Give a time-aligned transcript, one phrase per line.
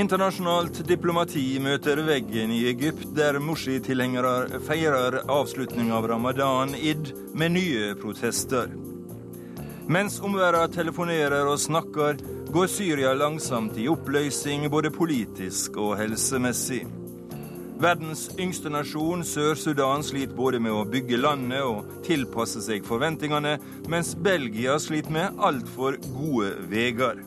[0.00, 7.90] Internasjonalt diplomati møter veggen i Egypt, der Morsi-tilhengere feirer avslutning av ramadan, id, med nye
[8.00, 8.70] protester.
[9.92, 12.16] Mens omverdenen telefonerer og snakker,
[12.48, 16.86] går Syria langsomt i oppløsning, både politisk og helsemessig.
[17.80, 23.58] Verdens yngste nasjon, Sør-Sudan, sliter både med å bygge landet og tilpasse seg forventningene,
[23.92, 27.20] mens Belgia sliter med altfor gode veier.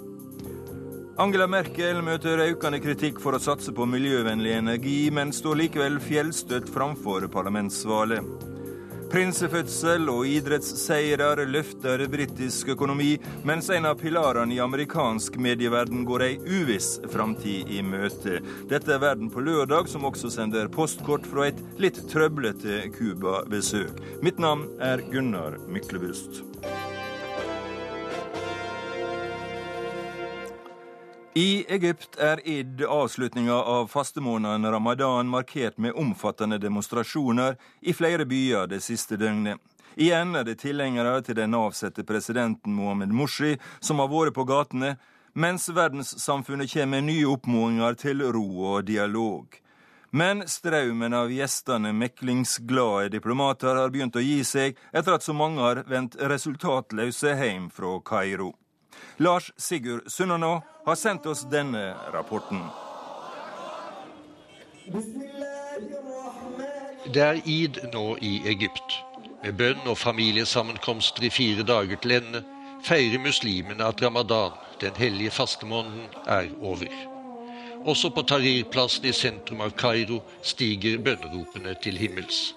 [1.22, 6.72] Angela Merkel møter økende kritikk for å satse på miljøvennlig energi, men står likevel fjellstøtt
[6.74, 8.50] framfor parlamentsvalget.
[9.14, 13.12] Prinsefødsel og idrettsseirer løfter britisk økonomi,
[13.46, 18.40] mens en av pilarene i amerikansk medieverden går ei uviss framtid i møte.
[18.72, 24.02] Dette er Verden på lørdag, som også sender postkort fra et litt trøblete Cuba-besøk.
[24.26, 26.42] Mitt navn er Gunnar Myklebust.
[31.36, 38.68] I Egypt er id, avslutninga av fastemåneden ramadan, markert med omfattende demonstrasjoner i flere byer
[38.70, 39.58] det siste døgnet.
[39.96, 44.94] Igjen er det tilhengere til den avsatte presidenten Mohammed Mushi som har vært på gatene,
[45.34, 49.58] mens verdenssamfunnet kommer med nye oppfordringer til ro og dialog.
[50.14, 55.66] Men strømmen av gjestene meklingsglade diplomater har begynt å gi seg etter at så mange
[55.66, 58.54] har vendt resultatløse hjem fra Kairo.
[59.18, 62.64] Lars Sigurd Sunnanå har sendt oss denne rapporten.
[67.14, 68.98] Det er id nå i Egypt.
[69.44, 72.44] Med bønn og familiesammenkomster i fire dager til ende
[72.84, 76.92] feirer muslimene at ramadan, den hellige fastemåneden, er over.
[77.86, 82.54] Også på Tahrir-plassen i sentrum av Kairo stiger bønneropene til himmels.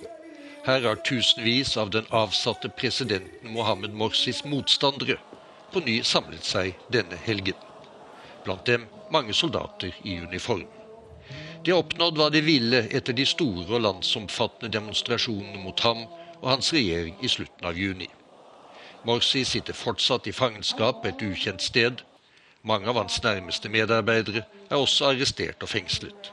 [0.67, 5.19] Her har tusenvis av den avsatte presidenten Mohammed Morsis motstandere
[5.73, 7.59] på ny samlet seg denne helgen.
[8.45, 10.67] Blant dem mange soldater i uniform.
[11.65, 16.05] De har oppnådd hva de ville etter de store og landsomfattende demonstrasjonene mot ham
[16.41, 18.09] og hans regjering i slutten av juni.
[19.07, 22.03] Morsi sitter fortsatt i fangenskap et ukjent sted.
[22.63, 26.33] Mange av hans nærmeste medarbeidere er også arrestert og fengslet.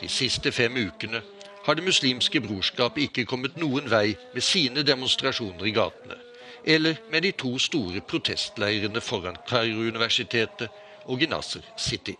[0.00, 1.22] De siste fem ukene
[1.62, 6.21] har Det muslimske brorskap ikke kommet noen vei med sine demonstrasjoner i gatene
[6.65, 10.69] eller med de to store protestleirene foran Kairo-universitetet
[11.05, 12.15] og i Nasser City.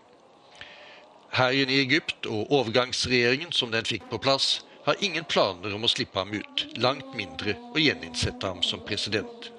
[1.33, 5.91] Hæren i Egypt og overgangsregjeringen som den fikk på plass, har ingen planer om å
[5.91, 9.51] slippe ham ut, langt mindre å gjeninnsette ham som president.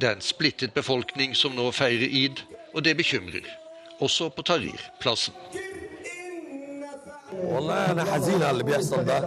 [0.00, 2.40] Det er en splittet befolkning som nå feirer id,
[2.72, 3.44] og det bekymrer,
[4.00, 5.36] også på Tahrir-plassen.
[7.34, 9.18] والله انا حزين على اللي بيحصل ده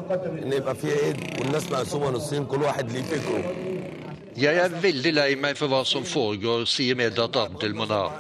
[0.44, 3.54] ان يبقى في عيد والناس مقسومه نصين كل واحد ليه فكره
[4.38, 8.20] Jeg er veldig lei meg for hva som foregår, sier Medat Abdel Manar.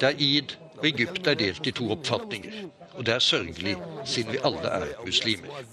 [0.00, 2.60] Det er id, og Egypt er delt i to oppfatninger.
[2.98, 5.64] Og det er sørgelig, siden vi alle er muslimer.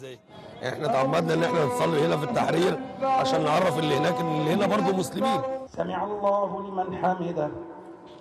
[0.64, 4.66] احنا تعمدنا ان احنا نصلي هنا في التحرير عشان نعرف اللي هناك ان اللي هنا
[4.68, 5.42] برضه مسلمين
[5.78, 7.52] سمع الله لمن حمده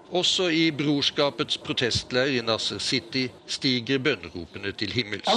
[0.09, 5.29] også i brorskapets protestleir i Nasser City stiger bønneropene til himmels.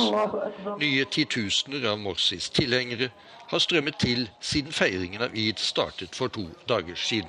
[0.80, 3.10] Nye titusener av Morsis tilhengere
[3.50, 7.28] har strømmet til siden feiringen av id startet for to dager siden.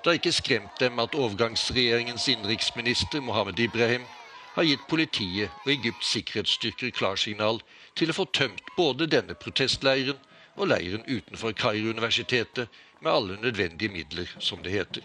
[0.00, 4.08] Det har ikke skremt dem at overgangsregjeringens innenriksminister Mohammed Ibrahim
[4.56, 7.60] har gitt politiet og Egypts sikkerhetsstyrker klarsignal
[8.00, 10.16] til å få tømt både denne protestleiren
[10.56, 15.04] og leiren utenfor Kairo-universitetet med alle nødvendige midler, som det heter.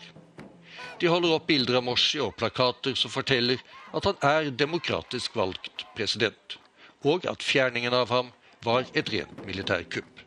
[1.00, 3.60] De holder opp bilder av Morsi og plakater som forteller
[3.96, 6.58] at han er demokratisk valgt president,
[7.04, 8.32] og at fjerningen av ham
[8.64, 10.24] var et rent militærkupp.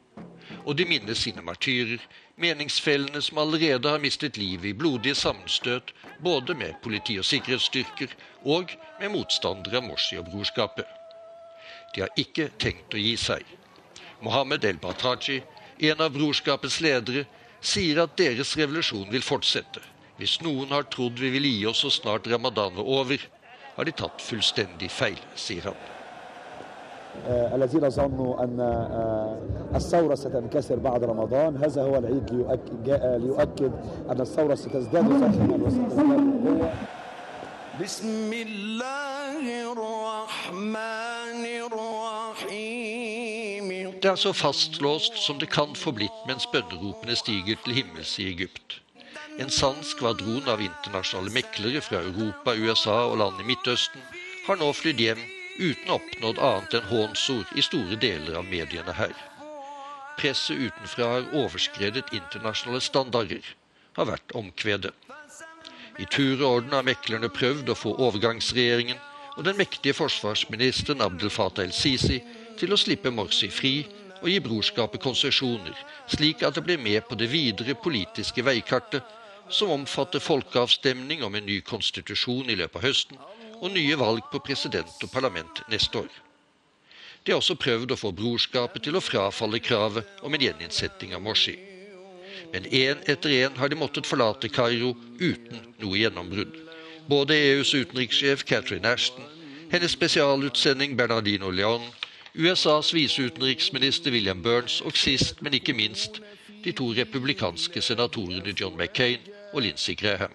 [0.69, 2.03] Og de minnes sine martyrer,
[2.37, 8.13] meningsfellene som allerede har mistet livet i blodige sammenstøt både med politi og sikkerhetsstyrker
[8.45, 10.87] og med motstandere av Morsi og brorskapet.
[11.95, 13.45] De har ikke tenkt å gi seg.
[14.21, 15.41] Mohammed el-Bataji,
[15.89, 17.25] en av brorskapets ledere,
[17.61, 19.81] sier at deres revolusjon vil fortsette.
[20.18, 23.26] Hvis noen har trodd vi ville gi oss så snart ramadan var over,
[23.76, 25.82] har de tatt fullstendig feil, sier han.
[27.28, 29.38] آه، الذين ظنوا أن آه،
[29.76, 33.72] الثورة ستنكسر بعد رمضان هذا هو العيد ليؤكد, جاء ليؤكد
[34.10, 36.74] أن الثورة ستزداد فخما وستزداد قوة
[37.82, 42.94] بسم الله الرحمن الرحيم
[44.04, 48.24] Det er så fastlåst som det kan få blitt mens bønneropene stiger til himmels i
[48.34, 48.82] Egypt.
[49.39, 54.03] En sann skvadron av internasjonale meklere fra Europa, USA og land i Midtøsten
[54.49, 55.21] har nå flydd hjem
[55.59, 59.15] uten oppnådd annet enn hånsord i store deler av mediene her.
[60.19, 63.45] Presset utenfra har overskredet internasjonale standarder,
[63.95, 64.91] har vært omkvedet.
[66.03, 68.99] I tur og orden har meklerne prøvd å få overgangsregjeringen
[69.37, 72.19] og den mektige forsvarsministeren Abdel Fatah el-Sisi
[72.59, 73.77] til å slippe Morsi fri
[74.19, 75.79] og gi brorskapet konsesjoner,
[76.11, 79.07] slik at det blir med på det videre politiske veikartet,
[79.51, 83.21] som omfatter folkeavstemning om en ny konstitusjon i løpet av høsten
[83.59, 86.11] og nye valg på president og parlament neste år.
[87.25, 91.25] De har også prøvd å få brorskapet til å frafalle kravet om en gjeninnsetting av
[91.25, 91.57] Morsi.
[92.53, 96.55] Men én etter én har de måttet forlate Kairo uten noe gjennombrudd.
[97.09, 99.25] Både EUs utenrikssjef Catherine Ashton,
[99.73, 101.85] hennes spesialutsending Bernardino Leon,
[102.39, 106.21] USAs viseutenriksminister William Burns og sist, men ikke minst,
[106.65, 109.21] de to republikanske senatorene John McCain
[109.53, 110.33] og Lindsey Graham.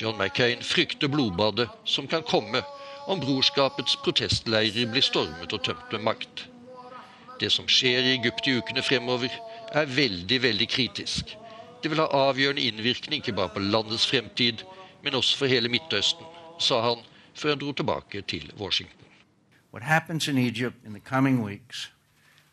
[0.00, 2.62] John McCain frykter blodbadet som kan komme
[3.06, 6.46] om brorskapets protestleirer blir stormet og tømt med makt.
[7.40, 9.32] Det som skjer i Egypt i ukene fremover,
[9.72, 11.36] er veldig, veldig kritisk.
[11.82, 14.64] Det vil ha avgjørende innvirkning ikke bare på landets fremtid,
[15.04, 16.24] men også for hele Midtøsten,
[16.58, 17.04] sa han
[17.36, 19.06] før han dro tilbake til Washington.
[19.72, 21.90] What happens in Egypt in the coming weeks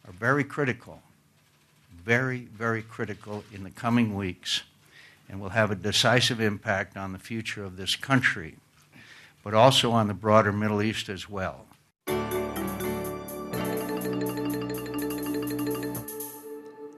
[0.04, 1.00] are very critical,
[2.06, 4.65] very, very critical in the coming weeks,
[5.33, 8.57] and will have a decisive impact on the future of this country,
[9.44, 11.65] but also on the broader Middle East as well.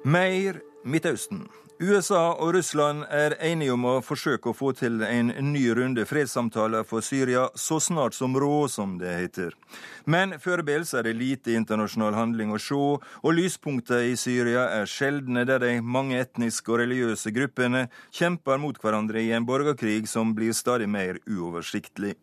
[0.03, 1.47] Mer Midtøsten.
[1.79, 6.85] USA og Russland er enige om å forsøke å få til en ny runde fredssamtaler
[6.87, 9.57] for Syria så snart som råd, som det heter.
[10.07, 15.43] Men foreløpig er det lite internasjonal handling å se, og lyspunkter i Syria er sjeldne,
[15.43, 20.55] der de mange etniske og religiøse gruppene kjemper mot hverandre i en borgerkrig som blir
[20.55, 22.15] stadig mer uoversiktlig.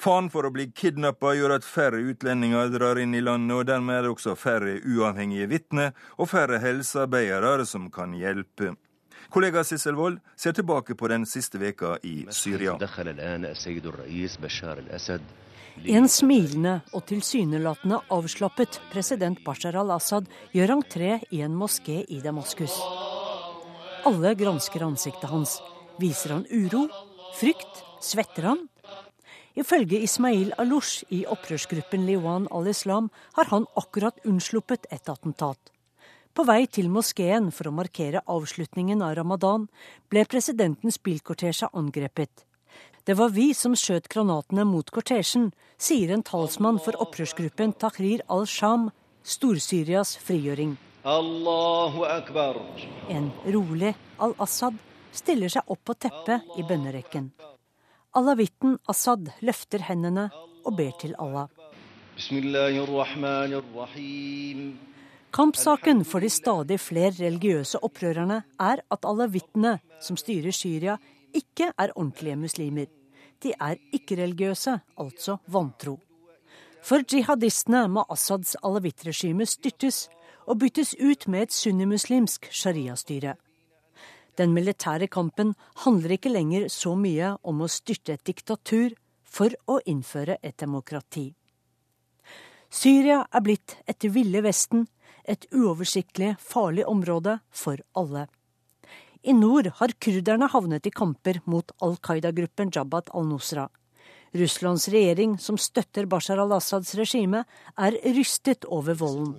[0.00, 3.98] Faren for å bli kidnappa gjør at færre utlendinger drar inn i landet, og dermed
[3.98, 8.74] er det også færre uavhengige vitner og færre helsearbeidere som kan hjelpe.
[9.32, 12.74] Kollega Sissel Wold ser tilbake på den siste veka i Syria.
[15.88, 22.74] En smilende og tilsynelatende avslappet president Bashar al-Assad gjør entré i en moské i Damaskus.
[24.04, 25.60] Alle gransker ansiktet hans.
[26.02, 26.88] Viser han uro?
[27.38, 27.84] Frykt?
[28.02, 28.66] Svetter han?
[29.54, 35.58] Ifølge Ismail Alush i opprørsgruppen Liwan al-Islam har han akkurat unnsluppet et attentat.
[36.32, 39.66] På vei til moskeen for å markere avslutningen av ramadan
[40.08, 42.46] ble presidentens bilkortesje angrepet.
[43.04, 48.88] Det var vi som skjøt granatene mot kortesjen, sier en talsmann for opprørsgruppen Tahrir al-Sham,
[49.22, 50.78] Stor-Syrias frigjøring.
[53.18, 54.78] En rolig al-Assad
[55.12, 57.32] stiller seg opp på teppet i bønnerekken.
[58.12, 60.26] Alavitten Assad løfter hendene
[60.68, 61.48] og ber til Allah.
[65.32, 70.98] Kampsaken for de stadig flere religiøse opprørerne er at alawittene som styrer Syria,
[71.32, 72.90] ikke er ordentlige muslimer.
[73.42, 75.96] De er ikke-religiøse, altså vantro.
[76.84, 80.10] For jihadistene må Assads alawittregime styrtes
[80.46, 83.38] og byttes ut med et sunnimuslimsk sharia-styre.
[84.38, 88.94] Den militære kampen handler ikke lenger så mye om å styrte et diktatur
[89.24, 91.32] for å innføre et demokrati.
[92.72, 94.86] Syria er blitt et ville Vesten,
[95.28, 98.26] et uoversiktlig, farlig område for alle.
[99.22, 103.68] I nord har kurderne havnet i kamper mot Al Qaida-gruppen Jabhat al-Nusra.
[104.34, 107.44] Russlands regjering, som støtter Bashar al-Assads regime,
[107.76, 109.36] er rystet over volden.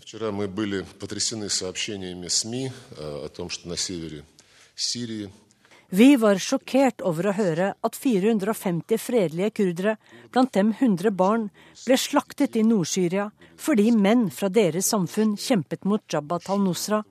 [5.94, 9.98] Vi var sjokkert over å høre at 450 fredelige kurdere,
[10.34, 11.51] blant dem 100 barn,
[11.86, 13.27] ble slaktet i Nord-Syria
[13.62, 17.03] fordi menn fra deres samfunn kjempet mot Jabhat al-Nusra,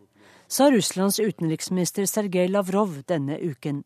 [0.50, 3.84] sa Russlands utenriksminister Sergej Lavrov denne uken.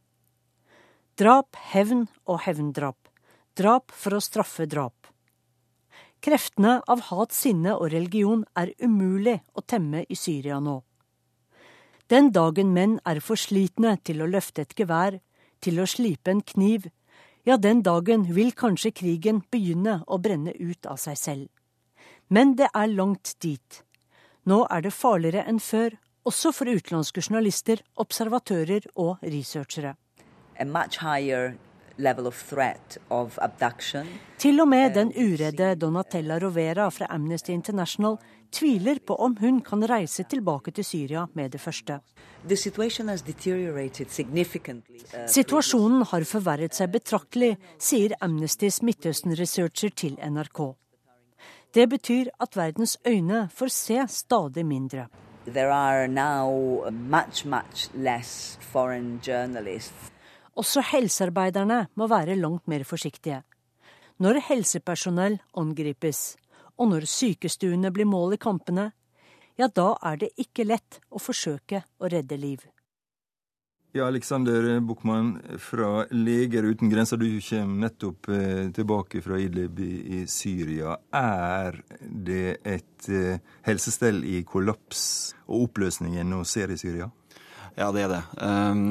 [1.20, 2.98] Drap, hevn og hevndrap.
[3.56, 5.12] Drap for å straffe drap.
[6.24, 10.80] Kreftene av hat, sinne og religion er umulig å temme i Syria nå.
[12.06, 15.18] Den dagen menn er for slitne til å løfte et gevær,
[15.58, 16.86] til å slipe en kniv,
[17.46, 21.48] ja, den dagen vil kanskje krigen begynne å brenne ut av seg selv.
[22.28, 23.82] Men det er langt dit.
[24.46, 25.94] Nå er det farligere enn før,
[26.26, 29.94] også for utenlandske journalister, observatører og researchere.
[34.38, 38.18] Til og med den uredde Donatella Rovera fra Amnesty International
[38.52, 42.00] tviler på om hun kan reise tilbake til Syria med det første.
[42.44, 42.50] Uh,
[45.26, 50.74] Situasjonen har forverret seg betraktelig, sier Amnestys Midtøsten-researcher til NRK.
[51.74, 55.06] Det betyr at verdens øyne får se stadig mindre.
[55.46, 57.90] Much, much
[60.56, 63.42] Også helsearbeiderne må være langt mer forsiktige.
[64.18, 66.36] når helsepersonell angripes,
[66.76, 68.90] og når sykestuene blir mål i kampene,
[69.56, 72.64] ja, da er det ikke lett å forsøke å redde liv.
[73.96, 80.26] Ja, Alexander Buchmann fra Leger uten grenser, du kommer nettopp eh, tilbake fra Idlib i,
[80.28, 80.98] Syria.
[81.16, 85.06] Er det et eh, helsestell i kollaps
[85.46, 87.08] og oppløsning en nå ser i Syria?
[87.76, 88.22] Ja, det er det.
[88.40, 88.84] Ehm,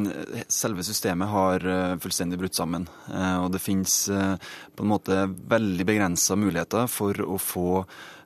[0.52, 2.86] selve systemet har eh, fullstendig brutt sammen.
[3.10, 4.36] Eh, og det finnes eh,
[4.78, 7.70] på en måte veldig begrensa muligheter for å få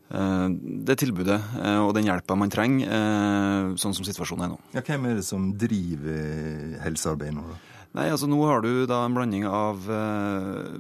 [0.10, 1.36] det tilbudet
[1.84, 4.56] og den hjelpa man trenger, sånn som situasjonen er nå.
[4.74, 7.69] Ja, hvem er det som driver helsearbeidet nå, da?
[7.90, 10.76] Nei, altså Nå har du da en blanding av uh,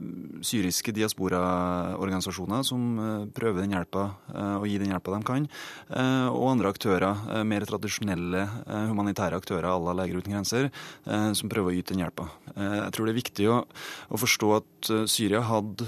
[0.45, 5.47] syriske diasporaorganisasjoner som uh, prøver den hjelpa, uh, å gi den hjelpa de kan,
[5.89, 8.43] og andre aktører, mer tradisjonelle
[8.89, 10.67] humanitære aktører à la Leger uten grenser,
[11.35, 12.27] som prøver å yte den hjelpa.
[12.55, 13.57] jeg tror det er viktig å,
[14.09, 15.87] å forstå at Syria hadde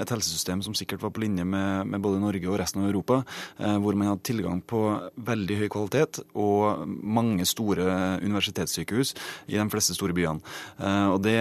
[0.00, 3.22] et helsesystem som sikkert var på linje med, med, både Norge og resten av Europa,
[3.56, 4.82] hvor man hadde tilgang på
[5.30, 9.14] veldig høy kvalitet og mange store universitetssykehus
[9.48, 10.41] i de fleste store byene.
[10.78, 11.38] Eh, og det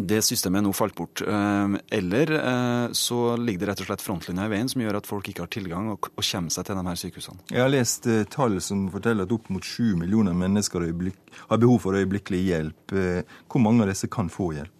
[0.00, 1.20] det systemet er nå falt bort.
[1.20, 5.08] Eh, eller eh, så ligger det rett og slett frontlinja i veien som gjør at
[5.10, 7.44] folk ikke har tilgang og kommer seg til de her sykehusene.
[7.52, 12.00] Jeg har lest tall som forteller at opp mot sju millioner mennesker har behov for
[12.00, 12.96] øyeblikkelig hjelp.
[13.44, 14.79] Hvor mange av disse kan få hjelp?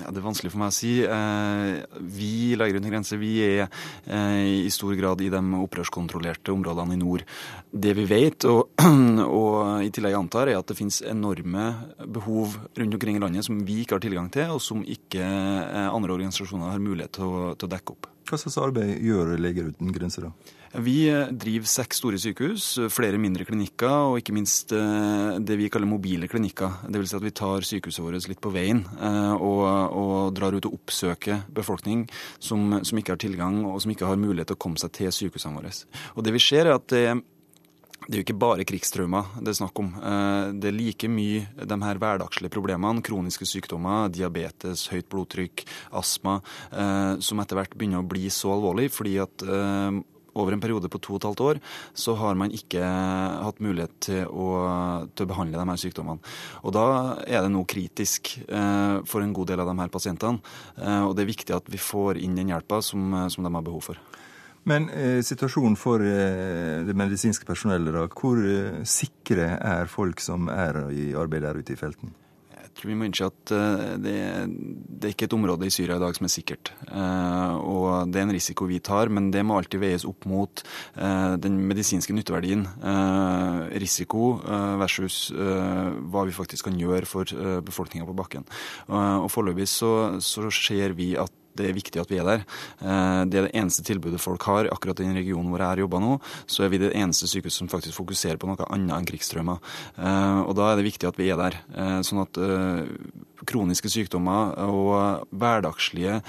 [0.00, 0.92] Ja, Det er vanskelig for meg å si.
[1.04, 3.66] Eh, vi i Leger uten grenser vi er
[4.06, 7.24] eh, i stor grad i de opprørskontrollerte områdene i nord.
[7.70, 8.72] Det vi vet, og,
[9.40, 11.66] og i tillegg antar, er at det finnes enorme
[12.06, 15.90] behov rundt omkring i landet som vi ikke har tilgang til, og som ikke eh,
[15.90, 18.10] andre organisasjoner har mulighet til å, til å dekke opp.
[18.30, 20.34] Hva slags arbeid gjør Leger uten grenser da?
[20.70, 25.90] Vi driver seks store sykehus, flere mindre klinikker og ikke minst eh, det vi kaller
[25.90, 26.84] mobile klinikker.
[26.86, 27.10] Dvs.
[27.10, 29.64] Si at vi tar sykehuset vårt litt på veien eh, og,
[29.98, 32.04] og drar ut og oppsøker befolkning
[32.38, 35.10] som, som, ikke har tilgang og som ikke har mulighet til å komme seg til
[35.10, 35.74] sykehusene våre.
[36.14, 37.04] Og det vi ser er at det
[38.00, 39.90] det er jo ikke bare krigstraumer det er snakk om.
[40.00, 45.66] Eh, det er like mye de her hverdagslige problemene, kroniske sykdommer, diabetes, høyt blodtrykk,
[46.00, 46.38] astma,
[47.20, 49.44] som etter hvert begynner å bli så alvorlig fordi at
[50.34, 51.60] over en periode på to og et halvt år
[51.96, 54.50] så har man ikke hatt mulighet til å,
[55.14, 56.32] til å behandle de her sykdommene.
[56.64, 56.86] Og Da
[57.26, 60.42] er det nå kritisk eh, for en god del av de her pasientene.
[60.78, 63.66] Eh, og det er viktig at vi får inn den hjelpa som, som de har
[63.66, 64.00] behov for.
[64.68, 68.06] Men eh, situasjonen for eh, det medisinske personellet, da.
[68.12, 72.12] Hvor eh, sikre er folk som er i arbeid der ute i felten?
[72.86, 74.14] Vi må innse at eh, det,
[74.50, 76.72] det, er ikke et område i Syria i dag som er sikkert.
[76.86, 80.62] Eh, og det er en risiko vi tar, men det må alltid veies opp mot
[80.62, 82.66] eh, den medisinske nytteverdien.
[83.80, 84.32] Risiko
[84.80, 87.28] versus hva vi faktisk kan gjøre for
[87.64, 88.46] befolkninga på bakken.
[88.90, 89.92] Og foreløpig så,
[90.24, 92.44] så ser vi at det er viktig at vi er der.
[92.80, 94.70] Eh, det er det eneste tilbudet folk har.
[94.74, 96.12] Akkurat i den regionen hvor jeg har jobba nå,
[96.50, 99.60] så er vi det eneste sykehuset som faktisk fokuserer på noe annet enn krigsstrømmer.
[99.96, 101.60] Eh, og da er det viktig at vi er der.
[101.74, 102.40] Eh, sånn at
[103.48, 106.20] kroniske sykdommer og hverdagslige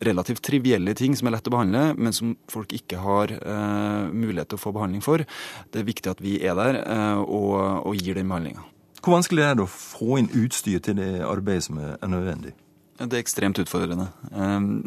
[0.00, 4.52] relativt trivielle ting som er lett å behandle, men som folk ikke har eh, mulighet
[4.52, 5.24] til å få behandling for.
[5.70, 7.52] Det er viktig at vi er der eh, og,
[7.84, 8.64] og, gir den behandlinga.
[9.00, 12.56] Hvor vanskelig er det å få inn utstyr til det arbeidet som er nødvendig?
[13.00, 14.10] Det er ekstremt utfordrende.
[14.36, 14.82] Ehm,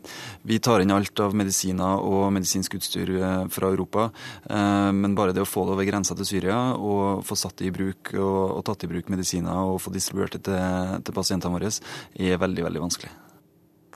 [0.46, 4.12] vi tar inn alt av medisiner og medisinsk utstyr eh, fra Europa.
[4.54, 7.72] Ehm, men bare det å få det over grensa til Syria og få satt det
[7.72, 11.74] i bruk og, tatt i bruk medisiner og få distribuert det til, pasientene våre,
[12.14, 13.14] er veldig, veldig vanskelig.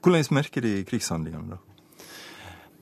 [0.01, 1.66] Hvordan merker de krigshandlingene, da?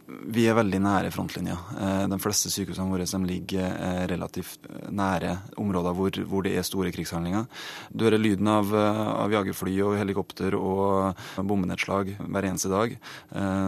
[0.05, 1.55] Vi er veldig nære frontlinja.
[1.81, 5.31] Eh, de fleste sykehusene våre som ligger eh, relativt eh, nære
[5.61, 7.47] områder hvor, hvor, det er store krigshandlinger.
[7.89, 12.93] Du hører lyden av, av jagerfly og helikopter og bombenedslag hver eneste dag.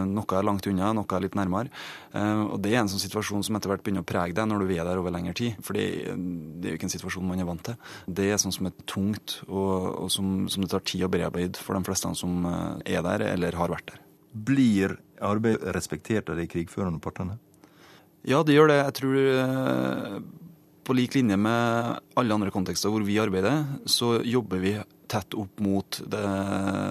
[0.08, 1.72] Noe er langt unna, noe er litt nærmere.
[2.14, 4.74] Og Det er en sånn situasjon som etter hvert begynner å prege deg når du
[4.76, 5.58] er der over lengre tid.
[5.64, 7.78] For det er jo ikke en situasjon man er vant til.
[8.06, 11.58] Det er sånn som er tungt, og, og som, som det tar tid å bearbeide
[11.58, 14.02] for de fleste som er der eller har vært der.
[14.48, 17.38] Blir arbeid respektert av de krigførende partene?
[18.26, 18.78] Ja, det gjør det.
[18.82, 20.20] Jeg tror eh,
[20.84, 25.60] på lik linje med alle andre kontekster hvor vi arbeider, så jobber vi tett opp
[25.64, 26.22] mot det,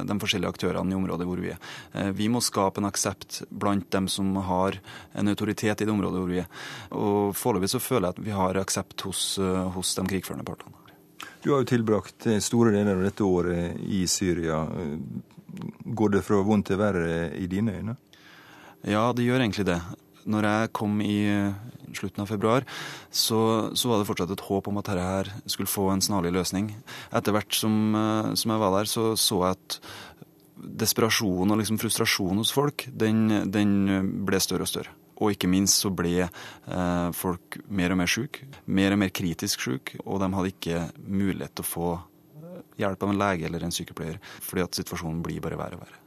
[0.09, 1.59] de forskjellige aktørene i området hvor vi er.
[1.93, 4.79] Eh, vi må skape en aksept blant dem som har
[5.13, 6.49] en autoritet i det området hvor vi er.
[6.97, 10.73] Og Foreløpig så føler jeg at vi har aksept hos, eh, hos de krigførende partene.
[11.43, 14.65] Du har jo tilbrakt store deler av dette året i Syria.
[15.85, 17.95] Går det fra vondt til verre i dine øyne?
[18.85, 19.79] Ja, det gjør egentlig det.
[20.27, 21.17] Når jeg kom i
[21.95, 22.65] slutten av februar,
[23.09, 23.39] så,
[23.77, 26.71] så var det fortsatt et håp om at dette her skulle få en snarlig løsning.
[27.15, 29.79] Etter hvert som, eh, som jeg var der, så så jeg at
[30.57, 34.93] desperasjonen og liksom frustrasjonen hos folk, den, den ble større og større.
[35.17, 39.63] Og ikke minst så ble eh, folk mer og mer syke, mer og mer kritisk
[39.65, 41.93] syke, og de hadde ikke mulighet til å få
[42.77, 46.03] hjelp av en lege eller en sykepleier, fordi at situasjonen blir bare verre og verre.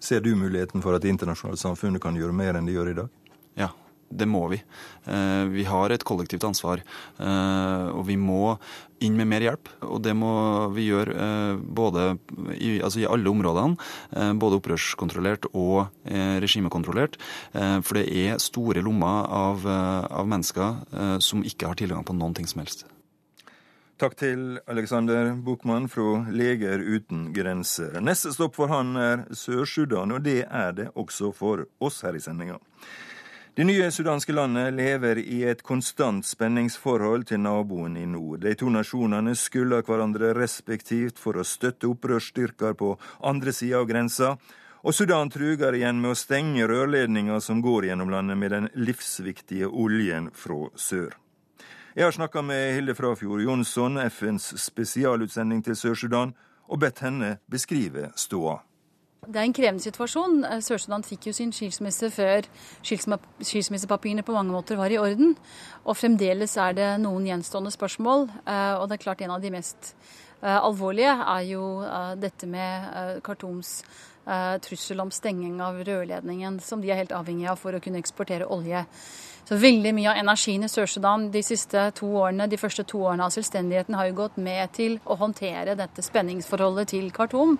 [0.00, 2.98] Ser du muligheten for at det internasjonale samfunnet kan gjøre mer enn de gjør i
[3.00, 3.14] dag?
[3.58, 3.72] Ja,
[4.08, 4.60] det må vi.
[5.04, 6.80] Eh, vi har et kollektivt ansvar,
[7.18, 8.56] eh, og vi må
[9.04, 9.70] inn med mer hjelp.
[9.84, 10.32] Og det må
[10.74, 12.06] vi gjøre eh, både
[12.56, 13.76] i, altså i alle områdene,
[14.40, 15.90] både opprørskontrollert og
[16.42, 17.18] regimekontrollert.
[17.52, 22.48] For det er store lommer av, av mennesker som ikke har tilgang på noen ting
[22.50, 22.86] som helst.
[23.98, 27.96] Takk til Alexander Buchmann fra Leger uten grenser.
[27.98, 32.22] Neste stopp for han er Sør-Sudan, og det er det også for oss her i
[32.22, 32.60] sendinga.
[33.58, 38.44] Det nye sudanske landet lever i et konstant spenningsforhold til naboen i nord.
[38.46, 42.94] De to nasjonene skylder hverandre respektivt for å støtte opprørsstyrker på
[43.26, 44.36] andre sida av grensa,
[44.86, 49.66] og Sudan truger igjen med å stenge rørledninga som går gjennom landet med den livsviktige
[49.66, 51.18] oljen fra sør.
[51.98, 56.30] Jeg har snakka med Hilde Frafjord Jonsson, FNs spesialutsending til Sør-Sudan,
[56.70, 58.52] og bedt henne beskrive ståa.
[59.26, 60.44] Det er en krevende situasjon.
[60.62, 62.46] Sør-Sudan fikk jo sin skilsmisse før
[62.86, 65.34] skilsmissepapirene på mange måter var i orden.
[65.82, 68.28] Og fremdeles er det noen gjenstående spørsmål.
[68.46, 72.46] Eh, og det er klart en av de mest eh, alvorlige er jo eh, dette
[72.46, 73.80] med Khartoums
[74.60, 78.44] trussel om stenging av rørledningen, som de er helt avhengig av for å kunne eksportere
[78.44, 78.82] olje.
[79.48, 83.24] Så veldig mye av energien i Sør-Sudan de siste to årene, de første to årene
[83.24, 87.54] av selvstendigheten har jo gått med til å håndtere dette spenningsforholdet til Khartoum.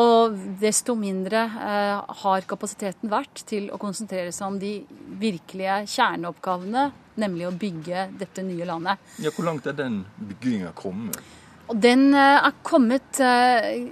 [0.00, 4.72] Og desto mindre eh, har kapasiteten vært til å konsentrere seg om de
[5.20, 6.86] virkelige kjerneoppgavene,
[7.20, 9.12] nemlig å bygge dette nye landet.
[9.20, 11.20] Ja, Hvor langt er den bygginga kommet?
[11.68, 13.82] Og den eh, er kommet eh,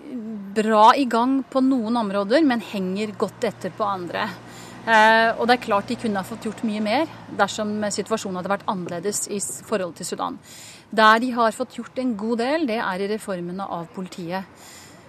[0.57, 4.31] bra i gang på noen områder, men henger godt etter på andre.
[4.89, 8.53] Eh, og det er klart de kunne ha fått gjort mye mer dersom situasjonen hadde
[8.55, 10.39] vært annerledes i forhold til Sudan.
[10.89, 14.49] Der de har fått gjort en god del, det er i reformene av politiet.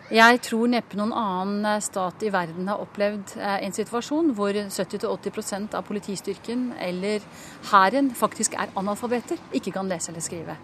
[0.10, 4.58] Jeg tror neppe noen annen eh, stat i verden har opplevd eh, en situasjon hvor
[4.58, 7.24] 70-80% av politistyrken eller
[7.70, 10.58] hæren faktisk er analfabeter, ikke kan lese eller skrive.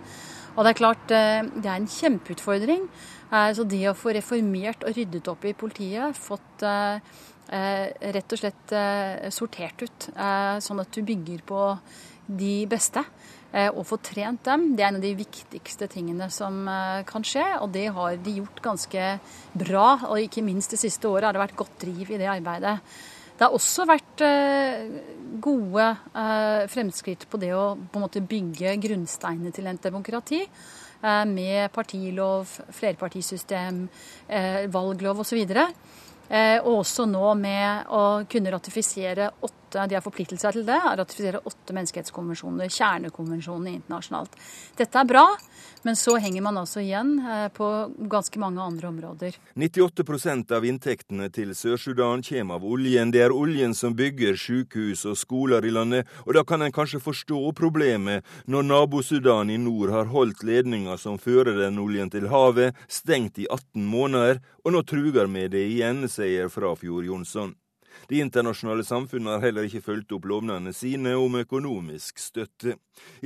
[0.55, 2.85] Og det er klart, det er en kjempeutfordring.
[3.27, 6.63] Så det å få reformert og ryddet opp i politiet, fått
[7.49, 11.61] rett og slett eh, sortert ut, eh, sånn at du bygger på
[12.25, 13.05] de beste.
[13.55, 16.65] Og få trent dem, det er en av de viktigste tingene som
[17.07, 17.45] kan skje.
[17.63, 19.05] Og det har de gjort ganske
[19.55, 22.73] bra, og ikke minst det siste året har det vært godt driv i det arbeidet.
[23.37, 24.25] Det har også vært
[25.39, 25.87] gode
[26.73, 30.41] fremskritt på det å på en måte bygge grunnsteinene til en demokrati.
[31.31, 33.85] Med partilov, flerpartisystem,
[34.73, 35.45] valglov osv.
[35.45, 35.71] Eh,
[36.29, 40.95] og også nå med å kunne ratifisere åtte de har forpliktet seg til det, å
[40.99, 44.37] ratifisere åtte menneskerettskonvensjoner, kjernekonvensjonene internasjonalt.
[44.79, 45.25] Dette er bra,
[45.85, 47.67] men så henger man altså igjen eh, på
[48.11, 49.37] ganske mange andre områder.
[49.59, 53.11] 98% av inntektene til Sør-Sudan kommer av oljen.
[53.13, 57.03] Det er oljen som bygger sykehus og skoler i landet, og da kan en kanskje
[57.03, 62.77] forstå problemet når nabo-Sudan i nord har holdt ledninga som fører den oljen til havet,
[62.87, 67.53] stengt i 18 måneder, og nå truger med det igjen, sier Frafjord Jonsson.
[68.09, 72.75] Det internasjonale samfunnet har heller ikke fulgt opp lovnadene sine om økonomisk støtte.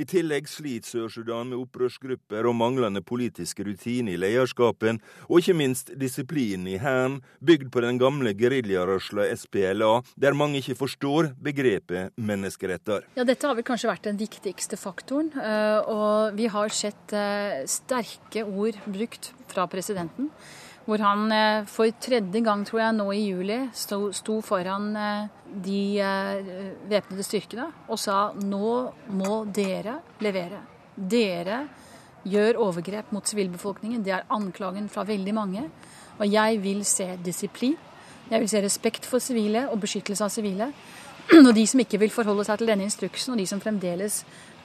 [0.00, 5.92] I tillegg sliter Sør-Sudan med opprørsgrupper og manglende politisk rutine i lederskapen, og ikke minst
[6.00, 13.06] disiplin i hæren, bygd på den gamle geriljarørsla SPLA, der mange ikke forstår begrepet menneskeretter.
[13.18, 17.62] Ja, Dette har vel kanskje vært den viktigste faktoren, eh, og vi har sett eh,
[17.70, 20.30] sterke ord brukt fra presidenten
[20.86, 25.28] hvor han eh, for tredje gang, tror jeg, nå i juli sto, sto foran eh,
[25.66, 26.48] de eh,
[26.90, 28.72] væpnede styrkene og sa nå
[29.18, 30.62] må dere levere.
[30.96, 31.60] Dere
[32.28, 34.02] gjør overgrep mot sivilbefolkningen.
[34.04, 35.68] Det er anklagen fra veldig mange.
[36.20, 37.78] Og jeg vil se disiplin.
[38.30, 40.68] Jeg vil se respekt for sivile og beskyttelse av sivile.
[41.46, 44.16] Og de som ikke vil forholde seg til denne instruksen, og de som fremdeles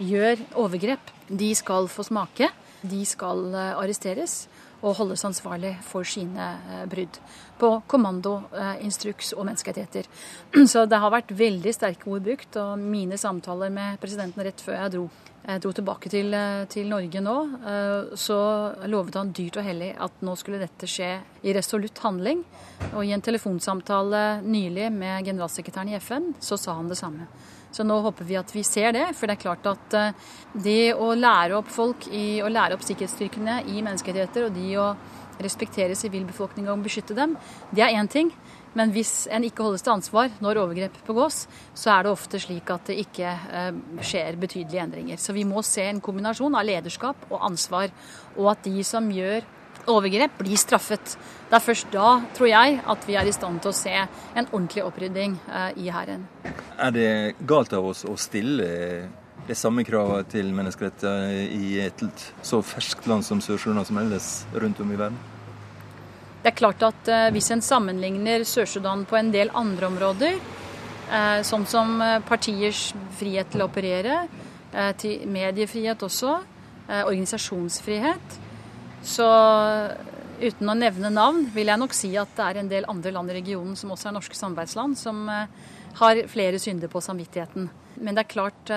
[0.01, 2.47] gjør overgrep, de skal få smake.
[2.82, 4.47] De skal arresteres
[4.81, 7.19] og holdes ansvarlig for sine eh, brudd
[7.59, 10.09] på kommando, eh, instruks og menneskerettigheter.
[10.71, 14.79] Så det har vært veldig sterke ord brukt, og mine samtaler med presidenten rett før
[14.81, 15.05] jeg dro,
[15.45, 17.38] jeg dro tilbake til, eh, til, Norge nå,
[18.19, 18.39] så
[18.91, 21.11] lovet han dyrt og hellig at nå skulle dette skje
[21.45, 22.43] i resolutt handling.
[22.93, 27.29] Og i en telefonsamtale nylig med generalsekretæren i FN, så sa han det samme.
[27.75, 29.09] Så nå håper vi at vi ser det.
[29.17, 30.33] For det er klart at eh,
[30.63, 34.89] det å lære opp folk i å lære opp sikkerhetsstyrkene i menneskerettigheter, og de å
[35.43, 37.33] respektere sivilbefolkninga og beskytte dem,
[37.75, 38.31] det er én ting.
[38.75, 42.71] Men hvis en ikke holdes til ansvar når overgrep begås, så er det ofte slik
[42.71, 45.19] at det ikke eh, skjer betydelige endringer.
[45.19, 47.91] Så vi må se en kombinasjon av lederskap og ansvar,
[48.35, 49.43] og at de som gjør
[49.91, 51.15] overgrep, blir straffet.
[51.49, 54.47] Det er først da, tror jeg, at vi er i stand til å se en
[54.47, 56.25] ordentlig opprydding eh, i hæren.
[56.81, 57.11] Er det
[57.47, 58.67] galt av oss å stille
[59.45, 62.01] det samme kravet til menneskeretter i et
[62.41, 65.19] så ferskt land som Sør-Sudan som ellers rundt om i verden?
[66.41, 71.39] Det er klart at eh, Hvis en sammenligner Sør-Sudan på en del andre områder, eh,
[71.45, 74.25] sånn som partiers frihet til å operere,
[74.99, 76.33] til mediefrihet også,
[76.89, 78.33] organisasjonsfrihet,
[79.05, 79.27] så
[80.41, 83.31] uten å nevne navn, vil jeg nok si at det er en del andre land
[83.31, 85.27] i regionen som også er norske samarbeidsland, som
[85.95, 87.69] har flere synder på samvittigheten.
[88.01, 88.73] Men det er klart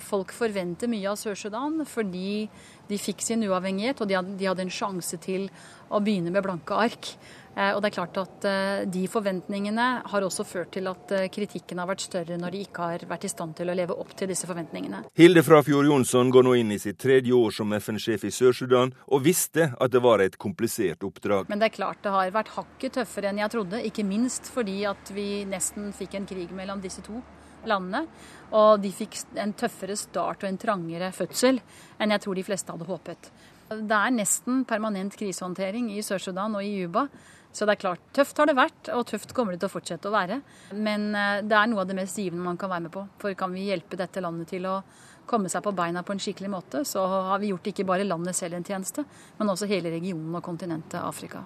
[0.00, 2.48] folk forventer mye av Sør-Sudan fordi
[2.90, 5.48] de fikk sin uavhengighet, og de hadde en sjanse til
[5.90, 7.12] å begynne med blanke ark.
[7.56, 11.26] Eh, og det er klart at eh, De forventningene har også ført til at eh,
[11.34, 14.14] kritikken har vært større når de ikke har vært i stand til å leve opp
[14.18, 15.02] til disse forventningene.
[15.18, 19.24] Hilde Frafjord Jonsson går nå inn i sitt tredje år som FN-sjef i Sør-Sudan, og
[19.26, 21.50] visste at det var et komplisert oppdrag.
[21.50, 24.80] Men det er klart det har vært hakket tøffere enn jeg trodde, ikke minst fordi
[24.88, 27.18] at vi nesten fikk en krig mellom disse to
[27.66, 28.06] landene.
[28.56, 31.60] Og de fikk en tøffere start og en trangere fødsel
[32.00, 33.30] enn jeg tror de fleste hadde håpet.
[33.70, 37.04] Det er nesten permanent krisehåndtering i Sør-Sudan og i Juba.
[37.52, 40.10] Så det er klart, tøft har det vært, og tøft kommer det til å fortsette
[40.10, 40.40] å være.
[40.78, 43.04] Men eh, det er noe av det mest givende man kan være med på.
[43.22, 44.80] For kan vi hjelpe dette landet til å
[45.30, 48.38] komme seg på beina på en skikkelig måte, så har vi gjort ikke bare landet
[48.38, 49.04] selv en tjeneste,
[49.38, 51.44] men også hele regionen og kontinentet Afrika.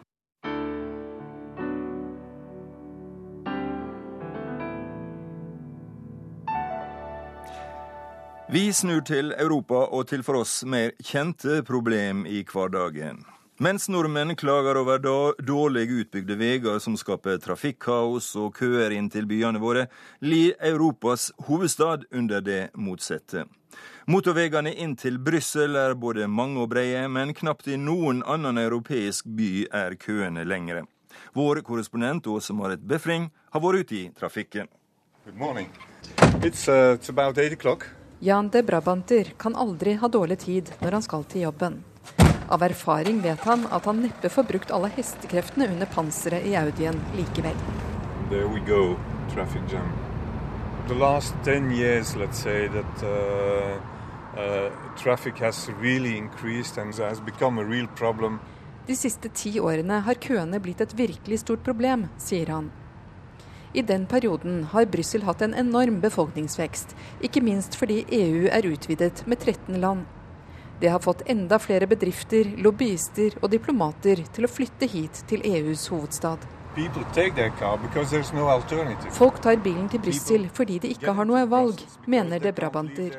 [8.55, 13.25] Vi snur til Europa og til for oss mer kjente problem i hverdagen.
[13.59, 14.99] Mens nordmenn klager over
[15.39, 19.85] dårlig utbygde veier som skaper trafikkaos og køer inn til byene våre,
[20.19, 23.45] lir Europas hovedstad under det motsatte.
[24.11, 29.31] Motorveiene inn til Brussel er både mange og brede, men knapt i noen annen europeisk
[29.39, 30.89] by er køene lengre.
[31.39, 34.67] Vår korrespondent Åse Marit Befring har vært ute i trafikken.
[36.43, 37.87] It's, uh, it's about 8 o'clock.
[38.19, 41.85] Jan de Brabanter kan aldri ha dårlig tid når han skal til jobben.
[42.49, 46.99] Av erfaring vet han at han neppe får brukt alle hestekreftene under panseret i Audien
[47.17, 47.57] likevel.
[48.31, 48.97] There we go,
[49.33, 49.89] traffic jam.
[50.89, 53.81] The last 10 years, let's say that uh,
[54.37, 58.41] uh, traffic has really increased and has become a real problem.
[58.87, 62.69] De siste ti årene har køene blitt et virkelig stort problem, sier han.
[63.73, 66.93] I den perioden har Brussel hatt en enorm befolkningsvekst,
[67.25, 70.05] ikke minst fordi EU er utvidet med 13 land.
[70.81, 75.89] Det har fått enda flere bedrifter, lobbyister og diplomater til å flytte hit til EUs
[75.93, 76.39] hovedstad.
[79.15, 83.15] Folk tar bilen til Brussel fordi de ikke har noe valg, mener det Brabanter.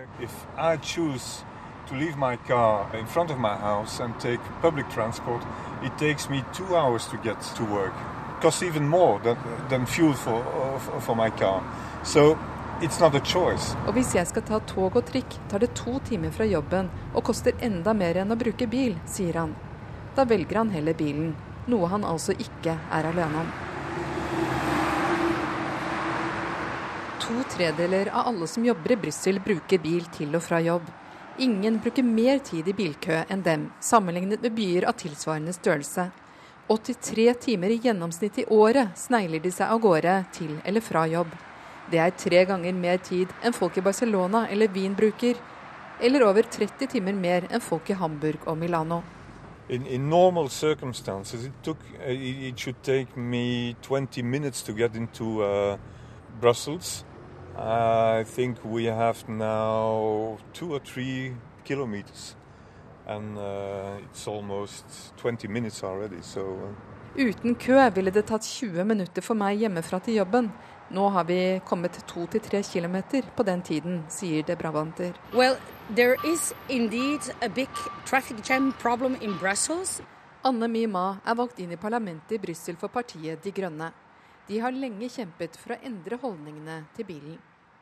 [12.04, 12.38] to
[13.88, 17.24] Og hvis jeg skal ta tog og trikk, tar det to timer fra jobben og
[17.24, 19.54] koster enda mer enn å bruke bil, sier han.
[20.16, 21.32] Da velger han heller bilen,
[21.72, 23.54] noe han altså ikke er alene om.
[27.26, 30.92] To tredeler av alle som jobber i Brussel, bruker bil til og fra jobb.
[31.40, 36.10] Ingen bruker mer tid i bilkø enn dem, sammenlignet med byer av tilsvarende størrelse.
[36.68, 41.32] 83 timer i gjennomsnitt i året snegler de seg av gårde til eller fra jobb.
[41.92, 45.38] Det er tre ganger mer tid enn folk i Barcelona eller Wien bruker,
[46.02, 49.02] eller over 30 timer mer enn folk i Hamburg og Milano.
[49.70, 54.96] In, in normal circumstances, it, took, uh, it should take me 20 minutes to get
[54.96, 55.78] into uh,
[56.42, 57.06] Brussels.
[57.58, 62.36] Uh, I think we have now two or three kilometers.
[63.08, 66.96] And uh, it's almost 20 minutes already, so uh.
[67.18, 70.50] Uten kø ville det tatt 20 minutter for meg hjemmefra til jobben.
[70.96, 75.18] Nå har vi kommet to til tre kilometer på den tiden, sier de Brabanter.
[75.34, 75.58] Well,
[75.96, 77.70] there is indeed a big
[78.06, 80.02] traffic jam problem in Brussels.
[80.46, 83.92] Anne Mima er valgt inn i parlamentet i Brussel for partiet De Grønne.
[84.48, 87.40] De har lenge kjempet for å endre holdningene til bilen.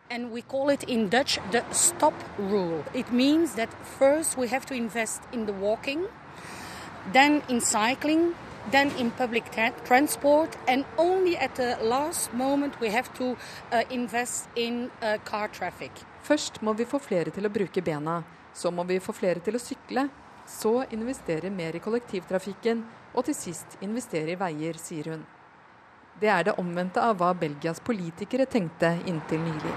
[0.10, 2.84] And we call it in Dutch the stop rule.
[2.96, 6.08] It means that first we have to invest in the walking,
[7.14, 8.34] then in cycling,
[8.72, 13.36] then in public tra transport, and only at the last moment we have to
[13.72, 15.92] uh, invest in uh, car traffic.
[16.24, 18.22] Først må vi få flere til å bruke bena,
[18.54, 20.08] så må vi få flere til å sykle,
[20.48, 25.26] så investere mer i kollektivtrafikken, og til sist investere i veier, sier hun.
[26.20, 29.76] Det er det omvendte av hva Belgias politikere tenkte inntil nylig.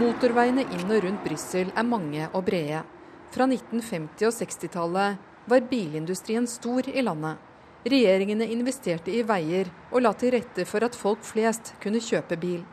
[0.00, 2.82] Motorveiene inn og rundt Brussel er mange og brede.
[3.30, 5.18] Fra 1950- og 60-tallet
[5.50, 7.38] var bilindustrien stor i landet.
[7.86, 12.64] Regjeringene investerte i veier og la til rette for at folk flest kunne kjøpe bil.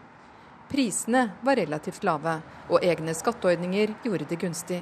[0.67, 4.81] Prisene var relativt lave, og egne skatteordninger gjorde det gunstig.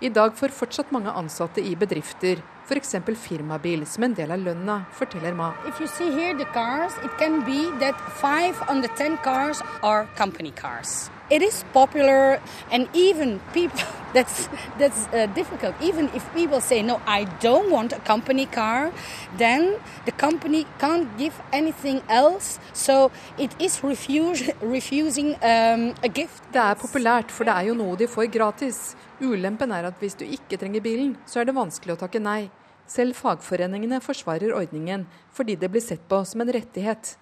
[0.00, 2.94] I dag får fortsatt mange ansatte i bedrifter f.eks.
[3.20, 5.52] firmabil som en del av lønna, forteller Ma.
[5.68, 9.62] If you see here the cars, it can be that five on the ten cars
[9.82, 11.10] are company cars.
[11.30, 13.80] It is popular, and even people
[14.14, 14.48] that's
[14.78, 15.74] that's uh, difficult.
[15.80, 18.92] Even if people say no, I don't want a company car,
[19.38, 22.58] then the company can't give anything else.
[22.72, 26.42] So it is refuse, refusing um, a gift.
[26.52, 28.94] Det er populært, for det er jo noe de får gratis.
[29.20, 32.50] Ulempen er at hvis du ikke trenger bilen, så er det vanskelig å takke nei.
[32.86, 37.16] Selv fagforeningene forsvarer ordningen fordi det blir sett på som en rettighet.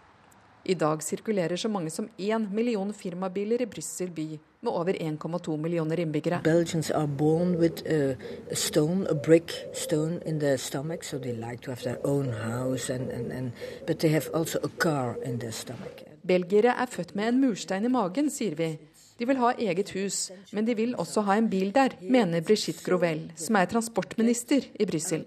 [0.65, 5.57] I dag sirkulerer så mange som én million firmabiler i Brussel by, med over 1,2
[5.59, 6.41] millioner innbyggere.
[7.59, 8.17] With a,
[8.51, 12.93] a stone, a brick stone in their stomach, so like to have their own house,
[12.95, 13.53] and, and, and,
[13.87, 16.05] but they have also a car in their stomach.
[16.23, 18.79] Belgiere er født med en murstein i magen, sier vi.
[19.19, 22.85] De vil ha eget hus, men de vil også ha en bil der, mener Brigitte
[22.87, 25.27] Grovel, som er transportminister i Brussel.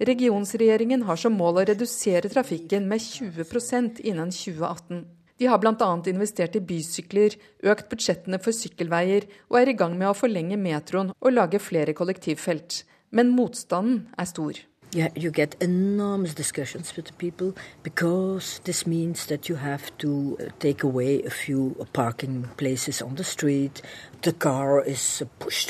[0.00, 5.02] Regionsregjeringen har som mål å redusere trafikken med 20% innen 2018.
[5.40, 5.90] De har bl.a.
[6.12, 11.14] investert i bysykler, økt budsjettene for sykkelveier og er i gang med å forlenge metroen
[11.16, 12.82] og lage flere kollektivfelt.
[13.10, 14.60] Men motstanden er stor.
[14.92, 17.54] Yeah, you get enormous discussions with the people
[17.84, 23.14] because this means that you have to uh, take away a few parking places on
[23.14, 23.82] the street.
[24.22, 24.82] The car